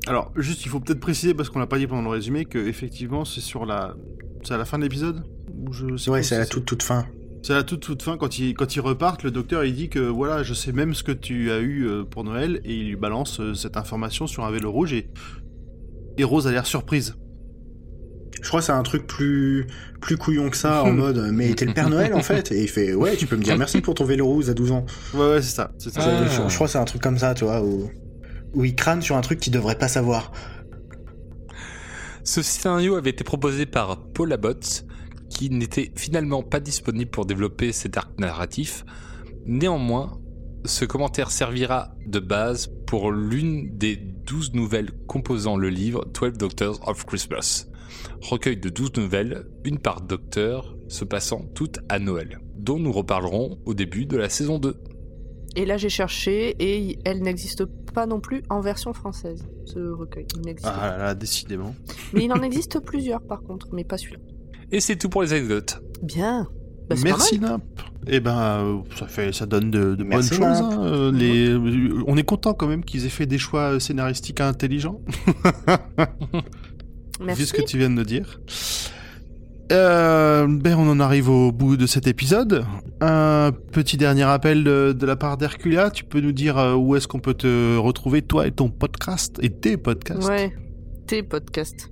[0.08, 2.58] Alors, juste, il faut peut-être préciser, parce qu'on l'a pas dit pendant le résumé, que
[2.58, 3.96] effectivement, c'est sur la...
[4.44, 5.24] C'est à la fin de l'épisode?
[5.72, 7.06] Je Ouais, c'est à la toute toute fin.
[7.44, 9.90] C'est à la toute toute fin, quand ils, quand ils repartent, le docteur il dit
[9.90, 12.88] que voilà, je sais même ce que tu as eu euh, pour Noël, et il
[12.90, 15.10] lui balance euh, cette information sur un vélo rouge, et,
[16.18, 17.16] et Rose a l'air surprise.
[18.42, 19.68] Je crois que c'est un truc plus
[20.02, 22.52] plus couillon que ça, en mode mais t'es le Père Noël en fait?
[22.52, 24.72] Et il fait ouais, tu peux me dire merci pour ton vélo rouge à 12
[24.72, 24.86] ans.
[25.14, 25.72] Ouais, ouais, c'est ça.
[25.78, 26.02] C'est ça.
[26.04, 26.26] Ah.
[26.26, 27.90] Je, je crois que c'est un truc comme ça, tu vois, où,
[28.54, 30.32] où il crâne sur un truc qu'il devrait pas savoir.
[32.24, 34.86] Ce scénario avait été proposé par Paul Abbott,
[35.30, 38.86] qui n'était finalement pas disponible pour développer cet arc narratif.
[39.46, 40.20] Néanmoins,
[40.66, 46.88] ce commentaire servira de base pour l'une des 12 nouvelles composant le livre 12 Doctors
[46.88, 47.66] of Christmas.
[48.22, 53.60] Recueil de 12 nouvelles, une par docteur, se passant toutes à Noël, dont nous reparlerons
[53.66, 54.78] au début de la saison 2.
[55.56, 60.26] Et là, j'ai cherché et elle n'existe pas non plus en version française, ce recueil.
[60.36, 61.76] Il n'existe Ah là là, décidément.
[62.14, 64.20] Mais il en existe plusieurs par contre, mais pas celui-là.
[64.72, 65.82] Et c'est tout pour les anecdotes.
[66.02, 66.48] Bien.
[66.90, 67.40] Bah, pas Merci.
[67.40, 67.62] Nap.
[68.08, 70.42] Eh ben, euh, ça fait, ça donne de, de bonnes choses.
[70.42, 74.42] Hein, euh, les, euh, on est content quand même qu'ils aient fait des choix scénaristiques
[74.42, 75.02] intelligents,
[77.22, 77.42] Merci.
[77.42, 78.40] vu ce que tu viens de nous dire.
[79.72, 82.66] Euh, ben, on en arrive au bout de cet épisode.
[83.00, 85.90] Un petit dernier appel de, la part d'Herculia.
[85.92, 89.38] Tu peux nous dire euh, où est-ce qu'on peut te retrouver, toi et ton podcast,
[89.42, 90.28] et tes podcasts?
[90.28, 90.54] Ouais.
[91.08, 91.90] Tes podcasts.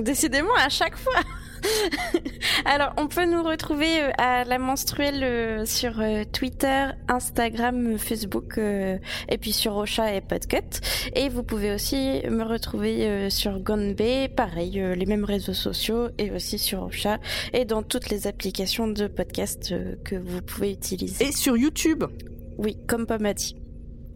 [0.00, 1.20] Décidément, à chaque fois.
[2.64, 8.58] Alors, on peut nous retrouver euh, à la menstruelle euh, sur euh, Twitter, Instagram, Facebook
[8.58, 10.80] et puis sur Ocha et Podcut.
[11.14, 16.58] Et vous pouvez aussi me retrouver sur Gonbe, pareil, les mêmes réseaux sociaux et aussi
[16.58, 17.18] sur Ocha
[17.52, 21.26] et dans toutes les applications de podcast que vous pouvez utiliser.
[21.26, 22.04] Et sur YouTube.
[22.58, 23.56] Oui, comme Pomme a dit.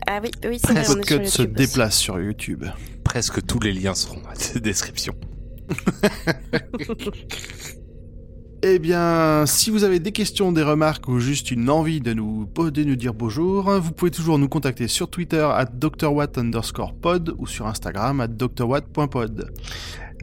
[0.06, 1.48] Ah oui, oui, c'est vrai, on est sur Podcut se aussi.
[1.48, 2.64] déplace sur YouTube.
[3.04, 5.14] Presque tous les liens seront à la description.
[8.62, 12.48] Eh bien, si vous avez des questions, des remarques ou juste une envie de nous,
[12.96, 17.68] dire bonjour, vous pouvez toujours nous contacter sur Twitter at drwatt underscore pod ou sur
[17.68, 19.52] Instagram at drwatt.pod.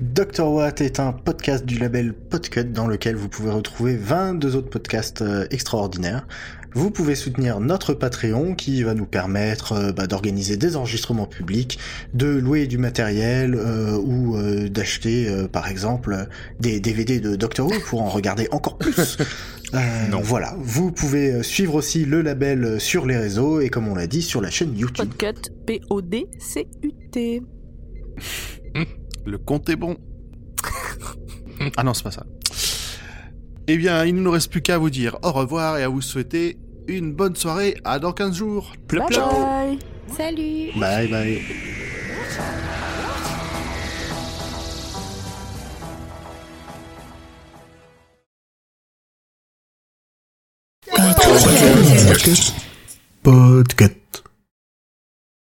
[0.01, 0.47] Dr.
[0.47, 5.21] Watt est un podcast du label Podcut dans lequel vous pouvez retrouver 22 autres podcasts
[5.21, 6.27] euh, extraordinaires.
[6.76, 11.80] Vous pouvez soutenir notre Patreon qui va nous permettre euh, bah, d'organiser des enregistrements publics,
[12.13, 16.28] de louer du matériel euh, ou euh, d'acheter euh, par exemple
[16.59, 19.17] des DVD de Doctor Who pour en regarder encore plus.
[19.73, 20.21] Euh, Non.
[20.21, 24.21] Voilà, vous pouvez suivre aussi le label sur les réseaux et comme on l'a dit
[24.21, 25.09] sur la chaîne YouTube.
[25.09, 25.49] Podcut.
[25.65, 27.41] P-O-D-C-U-T.
[29.26, 29.97] Le compte est bon.
[31.78, 32.26] ah non, c'est pas ça.
[33.67, 36.01] Eh bien, il ne nous reste plus qu'à vous dire au revoir et à vous
[36.01, 36.57] souhaiter
[36.88, 38.73] une bonne soirée à dans 15 jours.
[38.88, 39.79] Plop, Bye bye.
[40.15, 41.41] Salut Bye bye.
[53.23, 54.21] Podcut.